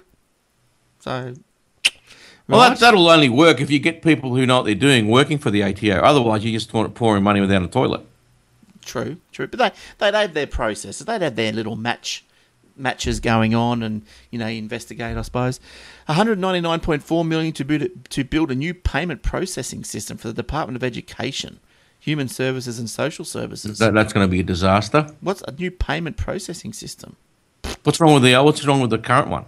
[1.00, 1.34] So,
[2.48, 2.70] well, right.
[2.70, 5.50] that, that'll only work if you get people who know what they're doing working for
[5.52, 6.00] the ATO.
[6.02, 8.02] Otherwise, you're just pouring money without a toilet.
[8.88, 9.47] True, true.
[9.47, 9.71] But they
[10.11, 11.05] they'd have their processes.
[11.05, 12.23] They'd have their little match
[12.77, 15.17] matches going on, and you know investigate.
[15.17, 15.59] I suppose.
[16.05, 19.83] One hundred ninety nine point four million to build to build a new payment processing
[19.83, 21.59] system for the Department of Education,
[21.99, 23.77] Human Services and Social Services.
[23.79, 25.09] That, that's going to be a disaster.
[25.19, 27.17] What's a new payment processing system?
[27.83, 29.45] What's wrong with the What's wrong with the current one?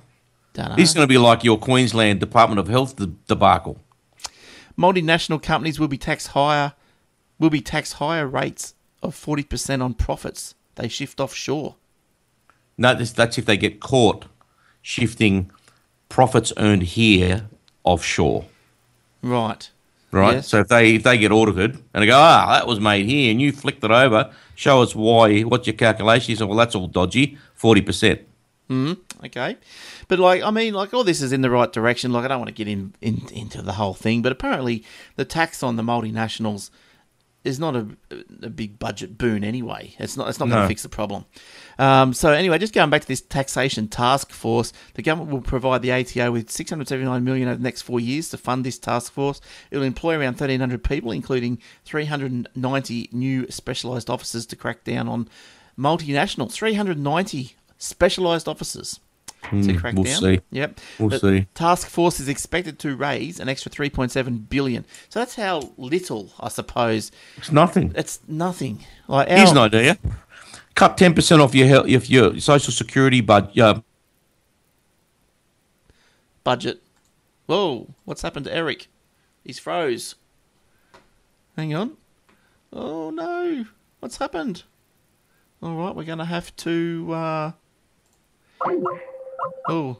[0.52, 0.76] Don't know.
[0.76, 3.80] This is going to be like your Queensland Department of Health debacle.
[4.78, 6.74] Multinational companies will be taxed higher.
[7.40, 11.76] Will be taxed higher rates of forty percent on profits they shift offshore.
[12.78, 14.26] No, this, that's if they get caught
[14.82, 15.52] shifting
[16.08, 17.48] profits earned here
[17.84, 18.46] offshore.
[19.22, 19.70] Right.
[20.12, 20.36] Right.
[20.36, 20.48] Yes.
[20.48, 23.30] So if they if they get audited and they go, ah, that was made here,
[23.30, 26.74] and you flicked it over, show us why, what your calculation You say, well, that's
[26.74, 28.22] all dodgy, forty percent.
[28.68, 28.94] Hmm.
[29.24, 29.58] Okay,
[30.08, 32.12] but like I mean, like all this is in the right direction.
[32.12, 34.84] Like I don't want to get in, in into the whole thing, but apparently
[35.16, 36.72] the tax on the multinationals
[37.44, 37.88] is not a,
[38.44, 39.96] a big budget boon anyway.
[39.98, 40.28] It's not.
[40.28, 41.26] It's not going to fix the problem.
[41.78, 45.82] Um, so anyway, just going back to this taxation task force, the government will provide
[45.82, 49.40] the ATO with 679 million over the next four years to fund this task force.
[49.72, 55.30] It will employ around 1,300 people, including 390 new specialised officers to crack down on
[55.78, 56.52] multinationals.
[56.52, 59.00] 390 specialised officers
[59.50, 60.22] to crack we'll down.
[60.22, 60.40] see.
[60.52, 60.80] Yep.
[61.00, 61.48] We'll The see.
[61.56, 64.86] Task force is expected to raise an extra 3.7 billion.
[65.10, 67.12] So that's how little, I suppose.
[67.38, 67.92] It's nothing.
[67.96, 68.86] It's nothing.
[69.08, 69.98] Like Here's an idea.
[70.76, 73.58] cut ten percent off your health, if your social security budget.
[73.58, 73.82] Uh,
[76.44, 76.82] Budget.
[77.48, 78.88] Whoa, what's happened to Eric?
[79.44, 80.16] He's froze.
[81.58, 81.98] Hang on.
[82.72, 83.66] Oh no,
[84.00, 84.64] what's happened?
[85.62, 87.12] All right, we're gonna have to.
[87.14, 87.52] Uh...
[89.70, 89.98] Oh,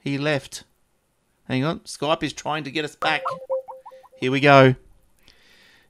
[0.00, 0.64] he left.
[1.48, 3.22] Hang on, Skype is trying to get us back.
[4.20, 4.74] Here we go.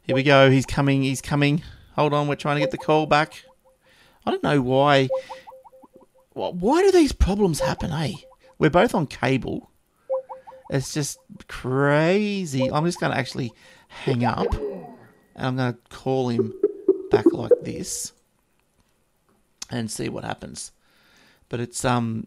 [0.03, 0.51] Here we go.
[0.51, 1.03] He's coming.
[1.03, 1.63] He's coming.
[1.97, 3.43] Hold on, we're trying to get the call back.
[4.25, 5.09] I don't know why.
[6.35, 8.13] Why do these problems happen, eh?
[8.59, 9.69] We're both on cable.
[10.71, 12.71] It's just crazy.
[12.71, 13.53] I'm just going to actually
[13.89, 16.55] hang up and I'm going to call him
[17.11, 18.13] back like this
[19.71, 20.73] and see what happens.
[21.49, 22.27] But it's um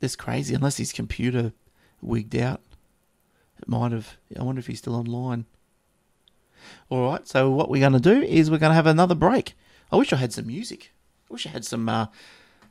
[0.00, 1.52] it's crazy unless his computer
[2.00, 2.60] wigged out.
[3.60, 4.16] It might have.
[4.38, 5.46] I wonder if he's still online.
[6.88, 7.26] All right.
[7.26, 9.54] So what we're going to do is we're going to have another break.
[9.90, 10.92] I wish I had some music.
[11.28, 12.06] I wish I had some uh,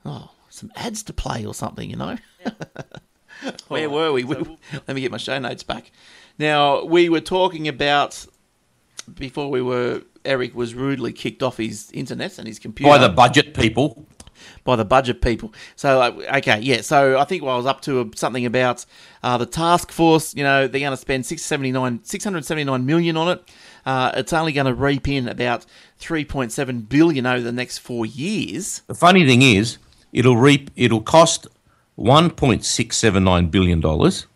[0.06, 1.90] oh some ads to play or something.
[1.90, 2.18] You know.
[3.68, 4.24] Where were we?
[4.24, 4.36] we?
[4.88, 5.92] Let me get my show notes back.
[6.40, 8.26] Now we were talking about
[9.14, 10.04] before we were.
[10.26, 14.06] Eric was rudely kicked off his internet and his computer by the budget people.
[14.64, 15.54] By the budget people.
[15.76, 16.02] So,
[16.36, 16.82] okay, yeah.
[16.82, 18.86] So I think I was up to uh, something about
[19.24, 20.36] uh, the task force.
[20.36, 23.52] You know, they're going to spend 679, 679 million on it.
[23.86, 25.66] Uh, it's only going to reap in about
[26.00, 28.82] 3.7 billion over the next four years.
[28.88, 29.78] The funny thing is,
[30.12, 30.72] it'll reap.
[30.76, 31.48] It'll cost
[31.96, 34.28] one point six seven nine billion dollars,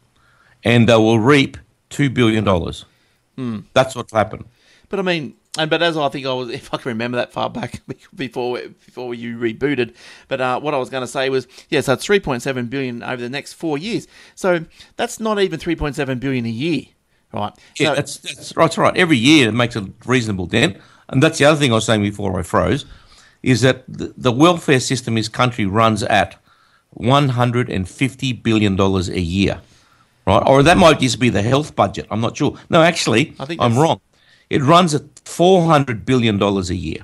[0.63, 1.57] and they will reap
[1.89, 2.85] two billion dollars.
[3.73, 4.45] That's what's happened.
[4.89, 7.33] But I mean, and but as I think I was, if I can remember that
[7.33, 7.81] far back
[8.15, 9.93] before before you rebooted.
[10.27, 13.21] But uh, what I was going to say was, yeah, so it's 3.7 billion over
[13.21, 14.07] the next four years.
[14.35, 16.83] So that's not even 3.7 billion a year,
[17.33, 17.53] right?
[17.77, 18.63] Yeah, so, that's, that's right.
[18.63, 18.95] That's right.
[18.95, 20.77] Every year it makes a reasonable dent,
[21.09, 22.85] and that's the other thing I was saying before I froze,
[23.43, 26.37] is that the, the welfare system this country runs at
[26.91, 29.59] one hundred and fifty billion dollars a year,
[30.25, 30.43] right?
[30.47, 32.07] Or that might just be the health budget.
[32.09, 32.57] I'm not sure.
[32.69, 33.99] No, actually, I think I'm wrong.
[34.51, 37.01] It runs at four hundred billion dollars a year.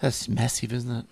[0.00, 1.04] that's massive, isn't it?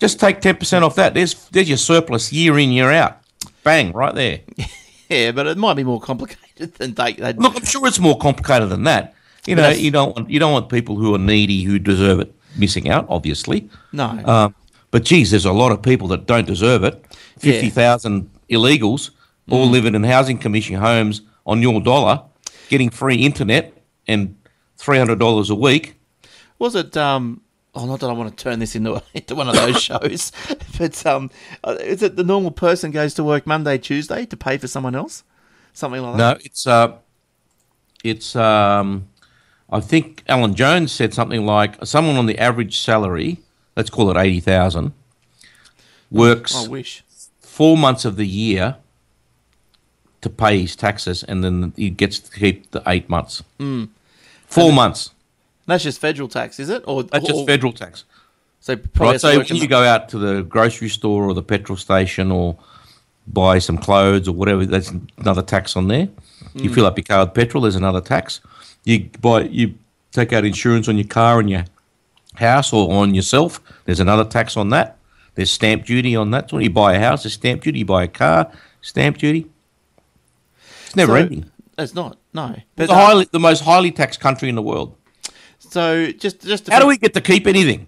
[0.00, 1.14] Just take ten percent off that.
[1.14, 3.18] There's there's your surplus year in year out.
[3.64, 4.40] Bang, right there.
[5.08, 7.12] Yeah, but it might be more complicated than they.
[7.12, 9.14] they'd- Look, I'm sure it's more complicated than that.
[9.46, 12.34] You know, you don't want you don't want people who are needy who deserve it
[12.56, 13.06] missing out.
[13.08, 14.06] Obviously, no.
[14.24, 14.52] um,
[14.90, 16.94] but geez, there's a lot of people that don't deserve it.
[17.40, 17.52] Yeah.
[17.52, 19.10] Fifty thousand illegals
[19.48, 22.22] all living in housing commission homes on your dollar,
[22.68, 24.34] getting free internet and
[24.76, 25.96] three hundred dollars a week.
[26.58, 26.96] Was it?
[26.96, 27.42] Um,
[27.74, 30.32] oh, not that I want to turn this into into one of those shows,
[30.78, 31.30] but um,
[31.64, 34.94] uh, is it the normal person goes to work Monday, Tuesday to pay for someone
[34.94, 35.24] else,
[35.72, 36.38] something like that?
[36.38, 36.96] No, it's uh,
[38.04, 39.08] it's um,
[39.70, 43.38] I think Alan Jones said something like someone on the average salary,
[43.76, 44.92] let's call it eighty thousand,
[46.10, 46.54] works.
[46.56, 47.04] I wish.
[47.40, 48.76] four months of the year
[50.22, 53.42] to pay his taxes, and then he gets to keep the eight months.
[53.58, 53.84] Hmm.
[54.46, 55.10] Four months.
[55.66, 56.84] That's just federal tax, is it?
[56.86, 58.04] Or That's or- just federal tax.
[58.60, 59.20] So Right.
[59.20, 62.56] So when you go out to the grocery store or the petrol station or
[63.28, 66.06] buy some clothes or whatever, there's another tax on there.
[66.52, 66.58] Hmm.
[66.58, 68.40] You fill up your car with petrol, there's another tax.
[68.84, 69.74] You buy, you
[70.12, 71.64] take out insurance on your car and your
[72.34, 73.60] house or on yourself.
[73.84, 74.96] There's another tax on that.
[75.34, 76.50] There's stamp duty on that.
[76.50, 77.80] So when you buy a house, there's stamp duty.
[77.80, 79.46] You buy a car, stamp duty.
[80.86, 81.50] It's never so- ending.
[81.78, 82.18] It's not.
[82.32, 82.56] No.
[82.74, 84.96] But It's the, highly, the most highly taxed country in the world.
[85.58, 87.86] so just just to How do we get to keep anything?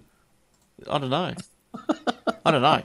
[0.89, 1.33] I don't know.
[2.45, 2.83] I don't know.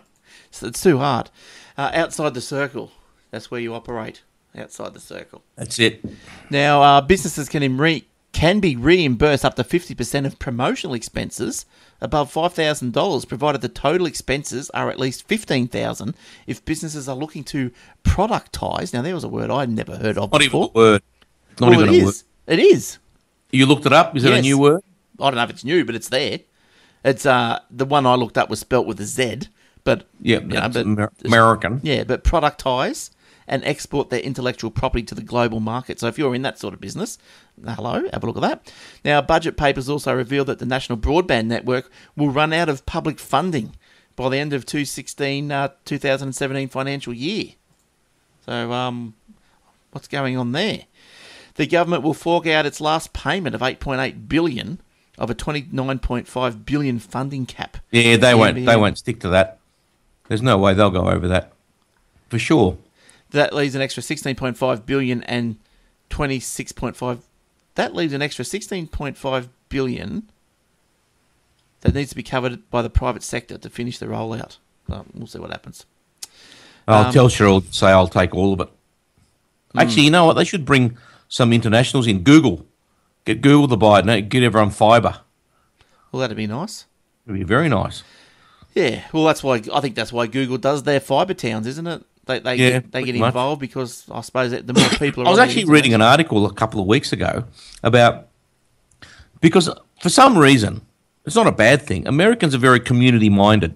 [0.49, 1.31] It's, it's too hard.
[1.77, 2.91] Uh, outside the circle,
[3.31, 4.23] that's where you operate.
[4.57, 5.43] Outside the circle.
[5.57, 6.05] That's it.
[6.49, 11.65] Now, uh, businesses can re- can be reimbursed up to fifty percent of promotional expenses
[12.03, 16.15] above five thousand dollars, provided the total expenses are at least fifteen thousand.
[16.47, 17.71] If businesses are looking to
[18.05, 20.71] productize, now there was a word I'd never heard of Not even before.
[20.75, 21.03] a word.
[21.61, 22.09] Not well, even it a word.
[22.11, 22.25] is.
[22.47, 22.99] It is.
[23.51, 24.17] You looked it up?
[24.17, 24.83] Is it a new word?
[25.21, 26.41] I don't know if it's new, but it's there.
[27.05, 29.43] It's uh the one I looked up was spelt with a Z,
[29.85, 30.85] but Yeah, you know, but
[31.25, 31.81] American.
[31.83, 33.11] yeah, but productize
[33.47, 36.01] and export their intellectual property to the global market.
[36.01, 37.19] So if you're in that sort of business,
[37.65, 38.73] hello, have a look at that.
[39.05, 43.19] Now, budget papers also reveal that the National Broadband Network will run out of public
[43.19, 43.77] funding
[44.17, 47.53] by the end of 2016, uh, 2017 financial year.
[48.47, 49.15] So, um,
[49.91, 50.85] what's going on there?
[51.55, 54.81] The government will fork out its last payment of 8.8 billion
[55.19, 57.77] of a 29.5 billion funding cap.
[57.91, 58.65] Yeah, they won't.
[58.65, 59.59] They won't stick to that.
[60.29, 61.53] There's no way they'll go over that,
[62.29, 62.79] for sure.
[63.35, 65.57] That leaves an extra 16.5 billion and
[66.11, 67.19] 26.5
[67.75, 70.31] that leaves an extra 16.5 billion
[71.81, 74.59] that needs to be covered by the private sector to finish the rollout.
[74.89, 75.85] So we'll see what happens.
[76.87, 78.69] I'll Um, tell Cheryl, say I'll take all of it.
[79.75, 80.35] Actually, you know what?
[80.35, 80.97] They should bring
[81.29, 82.23] some internationals in.
[82.23, 82.65] Google.
[83.25, 84.29] Get Google to buy it.
[84.29, 85.19] Get everyone fibre.
[86.13, 86.85] Well, that'd be nice.
[87.27, 88.05] It'd be very nice.
[88.77, 92.05] Yeah, well, that's why I think that's why Google does their fiber towns, isn't it?
[92.27, 93.29] They they Yeah, get, they get much.
[93.29, 96.47] involved because I suppose that the more people are I was actually reading an article
[96.47, 97.45] a couple of weeks ago
[97.83, 98.29] about
[99.41, 99.69] because
[100.01, 100.81] for some reason
[101.27, 102.07] it's not a bad thing.
[102.07, 103.75] Americans are very community minded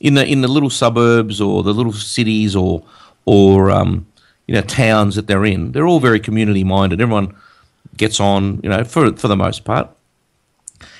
[0.00, 2.82] in the in the little suburbs or the little cities or
[3.24, 4.06] or um,
[4.46, 5.72] you know towns that they're in.
[5.72, 7.00] They're all very community minded.
[7.00, 7.34] Everyone
[7.96, 9.90] gets on, you know, for for the most part.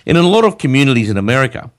[0.06, 1.70] And in a lot of communities in America,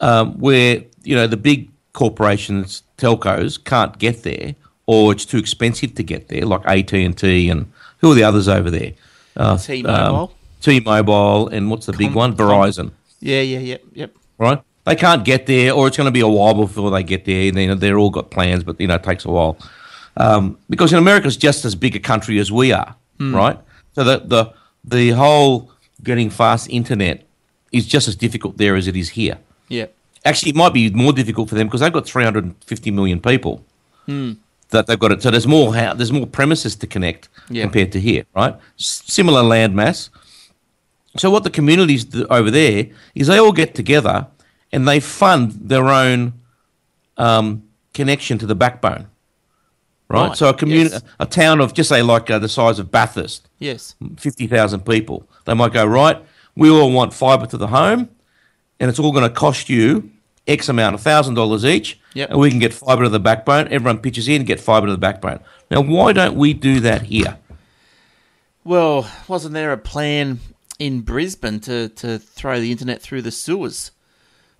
[0.00, 4.54] um, where you know the big corporations, telcos can't get there,
[4.86, 8.24] or it's too expensive to get there, like AT and T and who are the
[8.24, 8.92] others over there?
[9.36, 10.34] Uh, T-Mobile.
[10.60, 12.36] T-Mobile, and what's the big Com- one?
[12.36, 12.90] Verizon,
[13.20, 14.16] Yeah, yeah, yep, yep.
[14.38, 14.60] right?
[14.84, 17.48] They can't get there, or it's going to be a while before they get there.
[17.48, 19.56] And, you know, they're all got plans, but you know, it takes a while
[20.18, 23.58] um, because in America it's just as big a country as we are, right?
[23.94, 24.52] So the the
[24.84, 25.70] the whole
[26.02, 27.24] getting fast internet
[27.72, 29.38] is just as difficult there as it is here.
[29.68, 29.94] Yep.
[30.24, 33.64] Actually, it might be more difficult for them because they've got 350 million people
[34.06, 35.22] that they've got it.
[35.22, 37.62] So there's more hou- there's more premises to connect Yeah.
[37.64, 38.54] compared to here, right?
[38.78, 40.10] S- similar land mass.
[41.16, 44.26] So what the communities do over there is they all get together
[44.72, 46.32] and they fund their own
[47.16, 47.62] um,
[47.92, 49.06] connection to the backbone,
[50.08, 50.28] right?
[50.28, 51.02] Right, So a community, yes.
[51.20, 53.94] a town of just say like uh, the size of Bathurst, Yes.
[54.16, 55.28] 50,000 people.
[55.44, 56.18] They might go, right,
[56.56, 58.08] we all want fibre to the home,
[58.80, 60.10] and it's all going to cost you
[60.46, 62.30] X amount, $1,000 each, Yep.
[62.30, 63.66] and we can get fibre to the backbone.
[63.68, 65.40] Everyone pitches in, get fibre to the backbone.
[65.70, 67.38] Now, why don't we do that here?
[68.62, 70.40] Well, wasn't there a plan
[70.78, 73.90] in Brisbane to, to throw the internet through the sewers?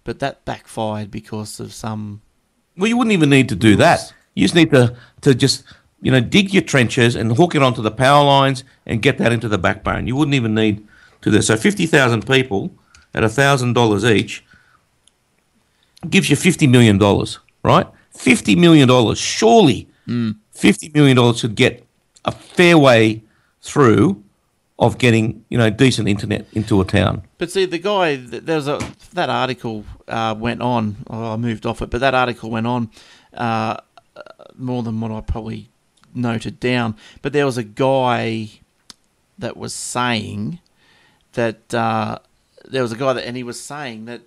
[0.05, 2.21] But that backfired because of some.
[2.77, 4.13] Well, you wouldn't even need to do that.
[4.35, 5.65] You just need to, to just,
[6.03, 9.33] you know, dig your trenches and hook it onto the power lines and get that
[9.33, 10.07] into the backbone.
[10.07, 10.87] You wouldn't even need
[11.23, 12.71] to do So 50,000 people
[13.15, 14.45] at $1,000 each
[16.11, 16.99] gives you $50 million,
[17.63, 17.87] right?
[18.15, 19.15] $50 million.
[19.15, 21.87] Surely $50 million should get
[22.25, 23.23] a fair way
[23.61, 24.23] through
[24.79, 27.23] of getting, you know, decent internet into a town.
[27.39, 28.79] But see, the guy, th- there was a
[29.13, 30.97] that article uh, went on.
[31.09, 32.91] Oh, I moved off it, but that article went on
[33.33, 33.77] uh,
[34.17, 34.23] uh,
[34.57, 35.69] more than what I probably
[36.13, 36.97] noted down.
[37.23, 38.51] But there was a guy
[39.39, 40.59] that was saying
[41.35, 42.19] that uh,
[42.65, 44.23] there was a guy that, and he was saying that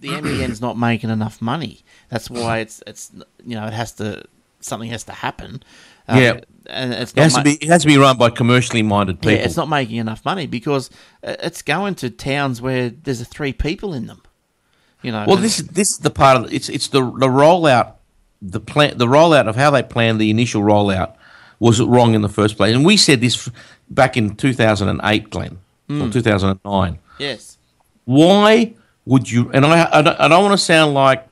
[0.00, 1.82] the NBN's not making enough money.
[2.10, 3.12] That's why it's it's
[3.44, 4.24] you know it has to
[4.60, 5.62] something has to happen.
[6.08, 6.40] Um, Yeah.
[6.68, 9.32] and it's It has, to be, it has to be run by commercially minded people.
[9.32, 10.90] yeah, it's not making enough money because
[11.24, 14.22] uh, it's going to towns where there's a three people in them.
[15.02, 15.24] You know.
[15.26, 17.94] Well, this this is the part of it's it's the the rollout,
[18.42, 21.14] the plan, the rollout of how they planned the initial rollout
[21.58, 23.48] was wrong in the first place, and we said this
[23.88, 26.98] back in two thousand and eight, Glenn, or two thousand and nine.
[27.18, 27.58] yes.
[28.04, 28.74] Why
[29.06, 29.50] would you?
[29.52, 31.26] And I I don't, I don't want to sound like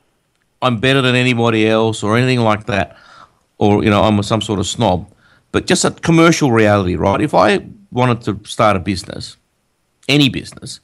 [0.63, 2.97] I'm better than anybody else or anything like that,
[3.59, 5.11] or you know I'm some sort of snob,
[5.53, 7.21] but just a commercial reality, right?
[7.21, 9.37] If I wanted to start a business,
[10.09, 10.81] any business,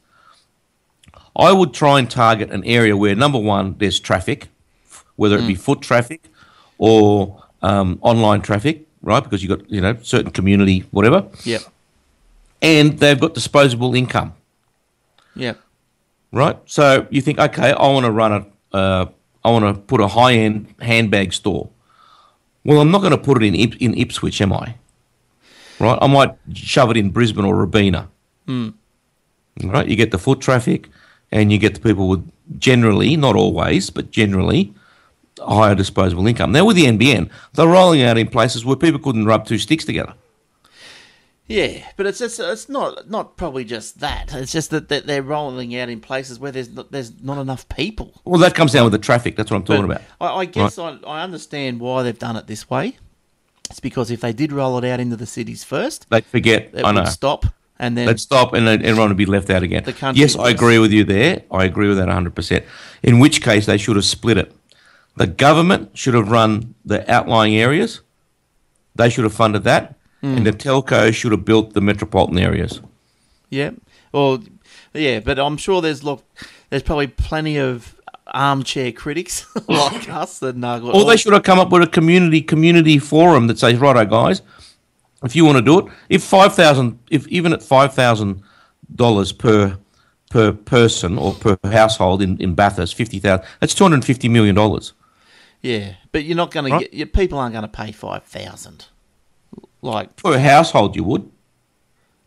[1.37, 4.49] I would try and target an area where number one there's traffic,
[5.17, 6.23] whether it be foot traffic
[6.79, 9.23] or um, online traffic, right?
[9.23, 11.63] Because you've got you know certain community whatever, Yep.
[12.63, 14.35] and they've got disposable income
[15.37, 15.61] Yep.
[16.33, 16.57] Right?
[16.67, 19.07] So you think, okay, I want to run a, uh,
[19.45, 21.71] I want to put a high end handbag store.
[22.65, 24.75] Well, I'm not going to put it in in Ipswich, am I?
[25.79, 25.99] Right?
[26.01, 28.09] I might shove it in Brisbane or Robina.
[29.65, 29.89] Right?
[29.89, 30.89] You get the foot traffic,
[31.33, 34.75] and you get the people with generally, not always, but generally,
[35.39, 36.53] higher disposable income.
[36.53, 39.85] Now with the NBN, they're rolling out in places where people couldn't rub two sticks
[39.85, 40.15] together.
[41.51, 44.33] Yeah, but it's just, it's not not probably just that.
[44.35, 47.69] It's just that that they're rolling out in places where there's not, there's not enough
[47.69, 48.21] people.
[48.25, 49.35] Well, that comes down with the traffic.
[49.37, 50.33] That's what I'm talking But about.
[50.37, 52.97] I, I guess I, I understand why they've done it this way.
[53.69, 56.71] It's because if they did roll it out into the cities first, They forget.
[56.75, 57.05] it I know.
[57.05, 57.47] stop,
[57.79, 59.85] and then Let's stop and then everyone would be left out again.
[60.15, 61.43] Yes, I agree with you there.
[61.51, 62.65] I agree with that 100%.
[63.03, 64.53] In which case, they should have split it.
[65.17, 68.01] The government should have run the outlying areas,
[68.95, 70.37] they should have funded that, Hmm.
[70.37, 72.81] and the telco should have built the metropolitan areas.
[73.49, 73.71] Yeah.
[74.13, 74.43] Well,
[74.93, 76.25] yeah, but I'm sure there's look,
[76.69, 77.97] there's probably plenty of
[78.27, 82.43] armchair critics like us that uh, Or they should have come up with a community
[82.43, 84.43] community forum that says, righto, guys,
[85.25, 88.43] if you want to do it, if five thousand, if even at five thousand
[88.95, 89.79] dollars per
[90.31, 93.45] per person or per household in, in Bathurst, 50,000.
[93.59, 94.57] That's $250 million.
[95.61, 96.79] Yeah, but you're not going Right.
[96.79, 96.95] to get.
[96.95, 98.87] Your people aren't going to pay five thousand.
[99.83, 101.31] Like, for a household, you would.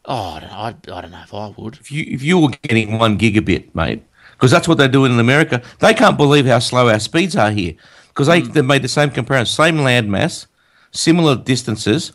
[0.06, 1.76] oh, I don't, know, I, I don't know if I would.
[1.76, 5.20] If you, if you were getting one gigabit, mate, because that's what they're doing in
[5.20, 5.62] America.
[5.80, 7.76] They can't believe how slow our speeds are here
[8.10, 10.47] because they, they made the same comparison, same land mass,
[10.91, 12.14] similar distances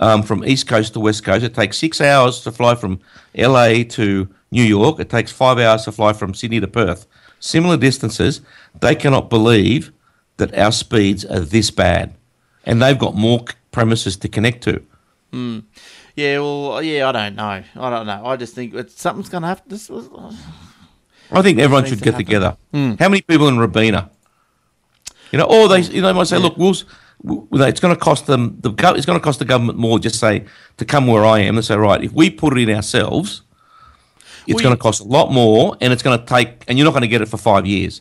[0.00, 1.44] um, from east coast to west coast.
[1.44, 3.00] It takes six hours to fly from
[3.36, 5.00] LA to New York.
[5.00, 7.06] It takes five hours to fly from Sydney to Perth.
[7.40, 8.40] Similar distances.
[8.80, 9.92] They cannot believe
[10.38, 12.14] that our speeds are this bad,
[12.64, 13.44] and they've got more
[13.76, 14.82] premises to connect to.
[15.32, 15.58] Hmm.
[16.14, 17.62] Yeah, well, yeah, I don't know.
[17.86, 18.24] I don't know.
[18.24, 19.62] I just think it's, something's going to have.
[19.66, 20.08] This was.
[21.30, 22.24] I think everyone should get happen.
[22.24, 22.56] together.
[22.72, 22.92] Hmm.
[22.98, 24.08] How many people in Robina?
[25.30, 26.84] You know, or they, you know, they might say, look, we'll, s-
[27.22, 28.56] w- you know, it's going to cost them.
[28.60, 29.98] The it's going to cost the government more.
[29.98, 30.46] Just say
[30.78, 33.42] to come where I am and say, right, if we put it in ourselves,
[34.46, 36.84] it's Well, going to cost a lot more, and it's going to take, and you're
[36.86, 38.00] not going to get it for five years.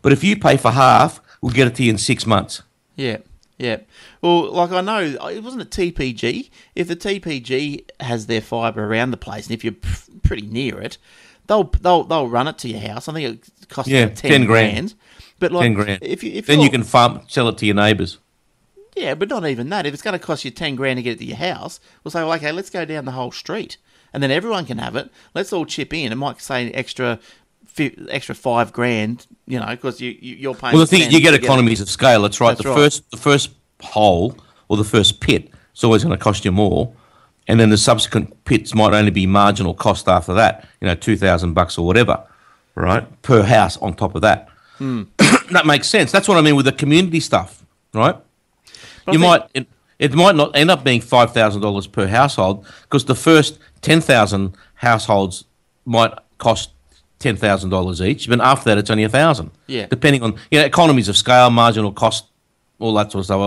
[0.00, 2.62] But if you pay for half, we'll get it to you in six months.
[2.96, 3.18] Yeah,
[3.58, 3.78] yeah.
[4.22, 6.50] Well, like I know, uh, it wasn't a TPG.
[6.74, 9.88] If the TPG has their fibre around the place, and if you're p-
[10.22, 10.98] pretty near it,
[11.46, 13.08] they'll they'll they'll run it to your house.
[13.08, 14.46] I think it costs Yeah, 10, 10 grand.
[14.46, 14.94] grand.
[15.38, 15.98] But like, Ten grand.
[16.02, 18.18] if you if then you can farm, sell it to your neighbours.
[18.94, 19.86] yeah, but not even that.
[19.86, 22.10] If it's going to cost you ten grand to get it to your house, we'll
[22.12, 23.78] say, well, okay, let's go down the whole street,
[24.12, 25.10] and then everyone can have it.
[25.34, 26.12] Let's all chip in.
[26.12, 27.18] It might say extra.
[28.08, 30.72] Extra five grand, you know, because you, you you're paying.
[30.74, 32.20] Well, the thing you get economies of scale.
[32.22, 32.50] That's right.
[32.50, 32.76] That's the right.
[32.76, 33.50] first the first
[33.82, 34.36] hole
[34.68, 36.92] or the first pit is always going to cost you more,
[37.48, 40.68] and then the subsequent pits might only be marginal cost after that.
[40.80, 42.22] You know, two thousand bucks or whatever,
[42.74, 44.48] right, per house on top of that.
[44.78, 45.02] Hmm.
[45.52, 46.12] that makes sense.
[46.12, 48.16] That's what I mean with the community stuff, right?
[49.04, 49.66] But you think- might it,
[49.98, 54.00] it might not end up being five thousand dollars per household because the first ten
[54.00, 55.44] thousand households
[55.84, 56.70] might cost
[57.18, 59.50] ten thousand dollars each, but after that it's only a thousand.
[59.66, 59.86] Yeah.
[59.86, 62.26] depending on you know economies of scale, marginal cost,
[62.80, 63.40] all that sort of stuff.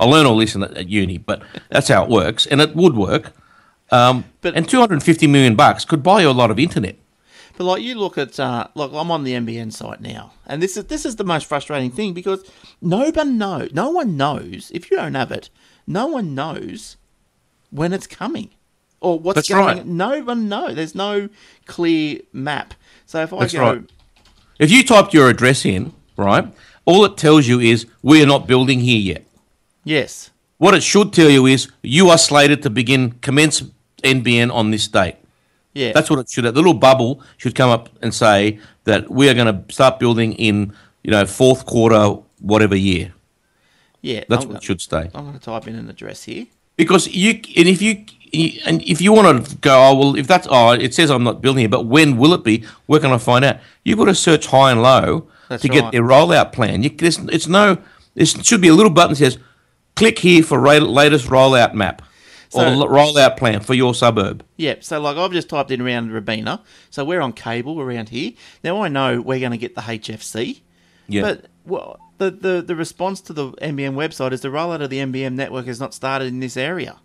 [0.00, 2.96] I'll learn all this in, at uni, but that's how it works, and it would
[2.96, 3.32] work.
[3.90, 6.58] Um, But- and two hundred and fifty million bucks could buy you a lot of
[6.58, 6.96] internet.
[7.56, 10.76] But like you look at, uh, like I'm on the NBN site now, and this
[10.76, 12.42] is this is the most frustrating thing because
[12.80, 15.50] no one knows, no one knows if you don't have it,
[15.86, 16.96] no one knows
[17.70, 18.50] when it's coming
[19.00, 19.64] or what's That's going.
[19.78, 19.86] right.
[19.86, 20.74] No one knows.
[20.76, 21.28] There's no
[21.66, 22.74] clear map.
[23.06, 23.82] So if I That's go, right.
[24.58, 26.46] If you typed your address in, right,
[26.84, 29.22] all it tells you is we are not building here yet.
[29.84, 33.62] yes, What it should tell you is you are slated to begin commence
[34.02, 35.16] NBN on this date.
[35.74, 36.44] yeah, That's what it should.
[36.44, 40.32] The little bubble should come up and say that we are going to start building
[40.34, 40.72] in
[41.04, 43.12] you know fourth quarter whatever year.
[44.02, 44.24] yeah.
[44.28, 45.10] That's I'm what go- it should stay.
[45.14, 46.46] I'm going to type in an address here.
[46.76, 48.04] Because you and if you
[48.66, 51.40] and if you want to go, oh well, if that's oh, it says I'm not
[51.42, 52.64] building it, but when will it be?
[52.86, 53.56] Where can I find out?
[53.84, 55.92] You've got to search high and low That's to get right.
[55.92, 56.82] their rollout plan.
[56.82, 57.76] You, it's no.
[58.14, 59.36] There should be a little button that says,
[59.96, 62.02] "Click here for ra- latest rollout map
[62.54, 65.80] or So- l- rollout plan for your suburb." Yeah, so like I've just typed in
[65.80, 68.32] around Robina, so we're on cable around here.
[68.62, 70.60] Now I know we're going to get the HFC,
[71.08, 71.22] Yeah.
[71.22, 74.98] but well, the, the the response to the NBN website is the rollout of the
[74.98, 76.96] NBN network has not started in this area.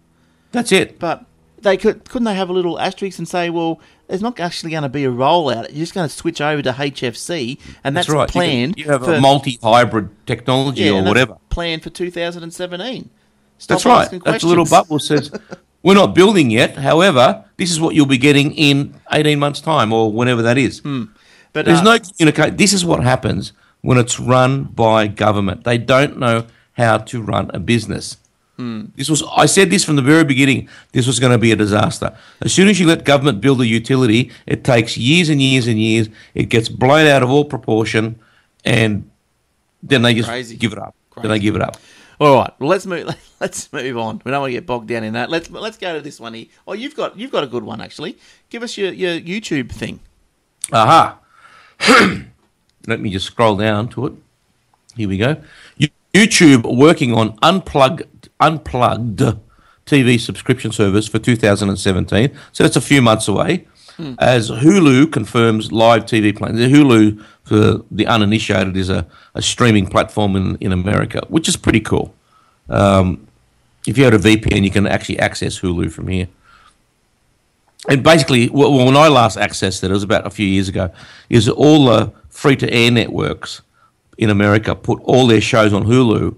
[0.52, 1.00] That's it.
[1.00, 1.26] But
[1.66, 4.84] they could couldn't they have a little asterisk and say, well, there's not actually going
[4.84, 5.70] to be a rollout.
[5.70, 8.30] You're just going to switch over to HFC, and that's, That's right.
[8.30, 8.78] You can- planned.
[8.78, 11.38] You, have for, a multi-hybrid technology yeah, or whatever.
[11.50, 13.10] planned for 2017.
[13.58, 14.24] Stop That's right.
[14.24, 15.32] That's a little bubble says
[15.84, 16.78] we're not building yet.
[16.78, 20.82] However, this is what you'll be getting in 18 months' time or whenever that is.
[20.82, 22.58] But There's uh, no communication.
[22.58, 25.64] This is what happens when it's run by government.
[25.64, 28.18] They don't know how to run a business.
[28.58, 28.86] Hmm.
[28.96, 30.70] This was I said this from the very beginning.
[30.94, 32.16] This was going to be a disaster.
[32.42, 35.78] As soon as you let government build a utility, it takes years and years and
[35.78, 36.10] years.
[36.34, 38.18] It gets blown out of all proportion,
[38.64, 39.10] and
[39.84, 40.56] then they just Crazy.
[40.56, 40.96] give it up.
[41.22, 41.78] Then they give it up.
[42.20, 43.10] All right, well let's move.
[43.42, 44.22] Let's move on.
[44.24, 45.30] We don't want to get bogged down in that.
[45.30, 46.46] Let's let's go to this one here.
[46.66, 48.18] Oh, you've got you've got a good one actually.
[48.50, 50.00] Give us your, your YouTube thing.
[50.72, 51.20] Aha.
[52.88, 54.14] Let me just scroll down to it.
[54.96, 55.36] Here we go.
[56.14, 58.04] YouTube working on unplugged
[58.40, 59.22] unplugged
[59.86, 62.32] TV subscription service for 2017.
[62.52, 63.68] So that's a few months away.
[64.20, 66.58] As Hulu confirms live TV plans.
[66.58, 71.56] The Hulu, for the uninitiated, is a, a streaming platform in, in America, which is
[71.56, 72.14] pretty cool.
[72.68, 73.26] Um,
[73.88, 76.28] if you have a VPN, you can actually access Hulu from here
[77.88, 80.92] and basically, well, when I last accessed it, it was about a few years ago,
[81.30, 83.62] is all the free to air networks
[84.18, 86.36] in America put all their shows on Hulu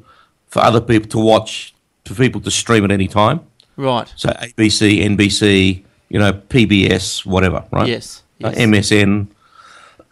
[0.48, 1.74] for other people to watch,
[2.08, 3.42] for people to stream at any time.
[3.76, 4.12] Right.
[4.16, 7.88] So ABC, NBC, you know, PBS, whatever, right?
[7.88, 8.50] Yes, Uh.
[8.52, 9.28] MSN,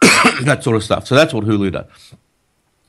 [0.44, 1.06] that sort of stuff.
[1.06, 1.86] So that's what Hulu does.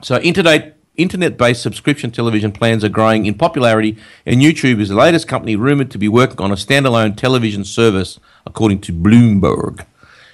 [0.01, 3.95] So internet internet-based subscription television plans are growing in popularity,
[4.25, 8.19] and YouTube is the latest company rumored to be working on a standalone television service,
[8.47, 9.85] according to Bloomberg.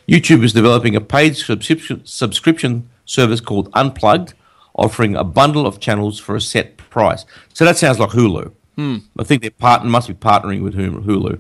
[0.07, 4.33] YouTube is developing a paid subscription subscription service called Unplugged,
[4.75, 7.25] offering a bundle of channels for a set price.
[7.53, 8.51] So that sounds like Hulu.
[8.77, 11.39] I think they're part must be partnering with Hulu.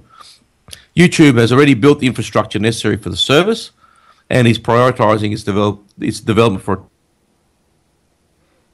[0.95, 3.71] YouTube has already built the infrastructure necessary for the service,
[4.29, 6.85] and is prioritizing its, develop, its development for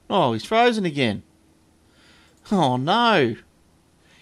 [0.08, 1.22] Oh, he's frozen again.
[2.50, 3.36] Oh no.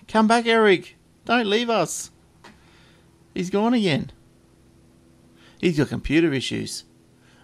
[0.07, 0.97] Come back, Eric.
[1.25, 2.11] Don't leave us.
[3.35, 4.11] He's gone again.
[5.61, 6.85] He's got computer issues.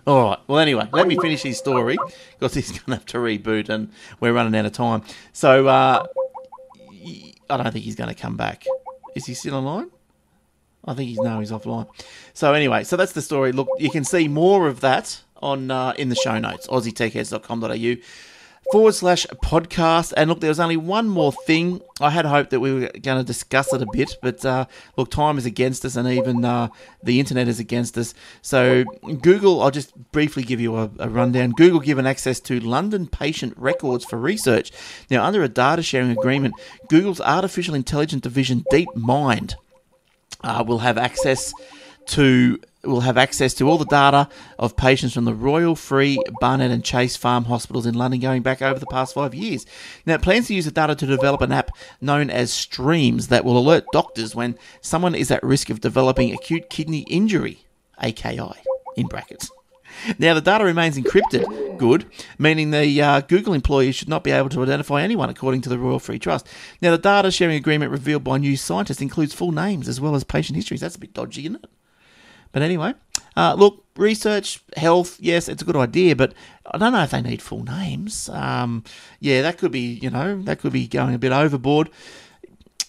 [0.06, 0.38] All right.
[0.46, 1.96] Well, anyway, let me finish his story
[2.32, 3.90] because he's going to have to reboot and
[4.20, 5.02] we're running out of time.
[5.32, 6.06] So, uh,
[7.50, 8.64] I don't think he's going to come back.
[9.14, 9.90] Is he still online?
[10.84, 11.86] I think he's no, he's offline.
[12.34, 13.52] So anyway, so that's the story.
[13.52, 18.02] Look, you can see more of that on uh, in the show notes, aussietechheads.com.au
[18.72, 20.12] forward slash podcast.
[20.16, 21.80] And look, there was only one more thing.
[22.00, 25.10] I had hoped that we were going to discuss it a bit, but uh, look,
[25.10, 26.68] time is against us, and even uh,
[27.02, 28.14] the internet is against us.
[28.42, 28.84] So,
[29.22, 31.50] Google, I'll just briefly give you a, a rundown.
[31.50, 34.72] Google given access to London patient records for research.
[35.10, 36.54] Now, under a data sharing agreement,
[36.88, 39.54] Google's artificial intelligence division, DeepMind,
[40.42, 41.52] uh, will have access
[42.06, 44.28] to will have access to all the data
[44.58, 48.62] of patients from the Royal Free, Barnet and Chase Farm hospitals in London going back
[48.62, 49.66] over the past five years.
[50.06, 51.70] Now, it plans to use the data to develop an app
[52.00, 56.70] known as Streams that will alert doctors when someone is at risk of developing acute
[56.70, 57.64] kidney injury,
[58.02, 58.52] AKI,
[58.96, 59.50] in brackets.
[60.18, 62.06] Now, the data remains encrypted, good,
[62.38, 65.78] meaning the uh, Google employees should not be able to identify anyone, according to the
[65.78, 66.46] Royal Free Trust.
[66.82, 70.24] Now, the data sharing agreement revealed by new scientists includes full names as well as
[70.24, 70.80] patient histories.
[70.80, 71.70] That's a bit dodgy, isn't it?
[72.54, 72.94] But anyway,
[73.36, 76.34] uh, look, research, health, yes, it's a good idea, but
[76.64, 78.28] I don't know if they need full names.
[78.28, 78.84] Um,
[79.18, 81.90] yeah, that could be, you know, that could be going a bit overboard.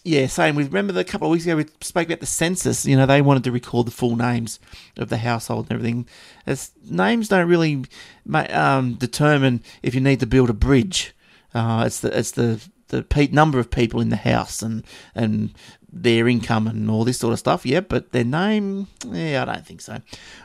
[0.03, 2.95] Yeah, same We remember a couple of weeks ago we spoke about the census, you
[2.95, 4.59] know, they wanted to record the full names
[4.97, 6.07] of the household and everything.
[6.45, 7.86] As names don't really
[8.32, 11.16] um, determine if you need to build a bridge.
[11.55, 14.84] Uh, it's the, it's the, the number of people in the house and,
[15.16, 15.55] and
[15.95, 17.65] their income and all this sort of stuff.
[17.65, 20.01] Yeah, but their name, yeah, I don't think so.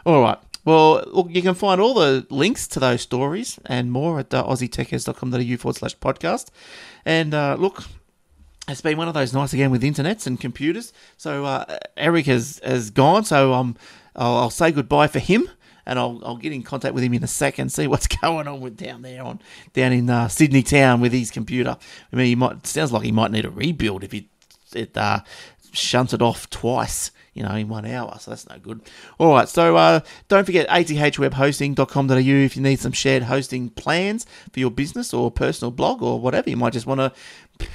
[0.06, 0.38] All right.
[0.64, 4.44] Well, look, you can find all the links to those stories and more at uh,
[4.44, 6.48] aussietechheads.com.au forward slash podcast.
[7.04, 7.84] And uh, look,
[8.68, 10.92] it's been one of those nights again with internets and computers.
[11.16, 13.76] So uh, Eric has, has gone, so um,
[14.14, 15.48] I'll, I'll say goodbye for him.
[15.86, 18.60] And I'll, I'll get in contact with him in a second, see what's going on
[18.60, 19.40] with down there on
[19.72, 21.78] down in uh, Sydney town with his computer.
[22.12, 24.28] I mean, he might sounds like he might need a rebuild if he
[24.74, 25.20] it uh,
[25.72, 28.16] shunted off twice, you know, in one hour.
[28.20, 28.80] So that's no good.
[29.18, 29.48] All right.
[29.48, 35.14] So uh, don't forget athwebhosting.com.au if you need some shared hosting plans for your business
[35.14, 36.50] or personal blog or whatever.
[36.50, 37.12] You might just want to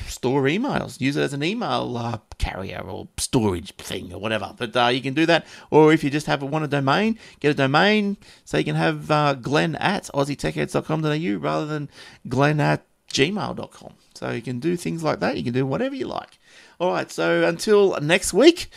[0.07, 4.53] store emails, use it as an email uh, carrier or storage thing or whatever.
[4.57, 5.45] But uh, you can do that.
[5.71, 8.75] Or if you just have a, want a domain, get a domain so you can
[8.75, 11.89] have uh, glenn at aussietechheads.com.au rather than
[12.27, 13.93] glenn at gmail.com.
[14.13, 15.37] So you can do things like that.
[15.37, 16.39] You can do whatever you like.
[16.79, 17.11] All right.
[17.11, 18.69] So until next week,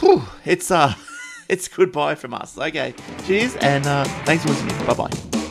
[0.00, 0.94] whew, it's uh,
[1.48, 2.58] it's goodbye from us.
[2.58, 2.94] Okay.
[3.26, 4.86] Cheers and uh, thanks for listening.
[4.86, 5.41] Bye bye.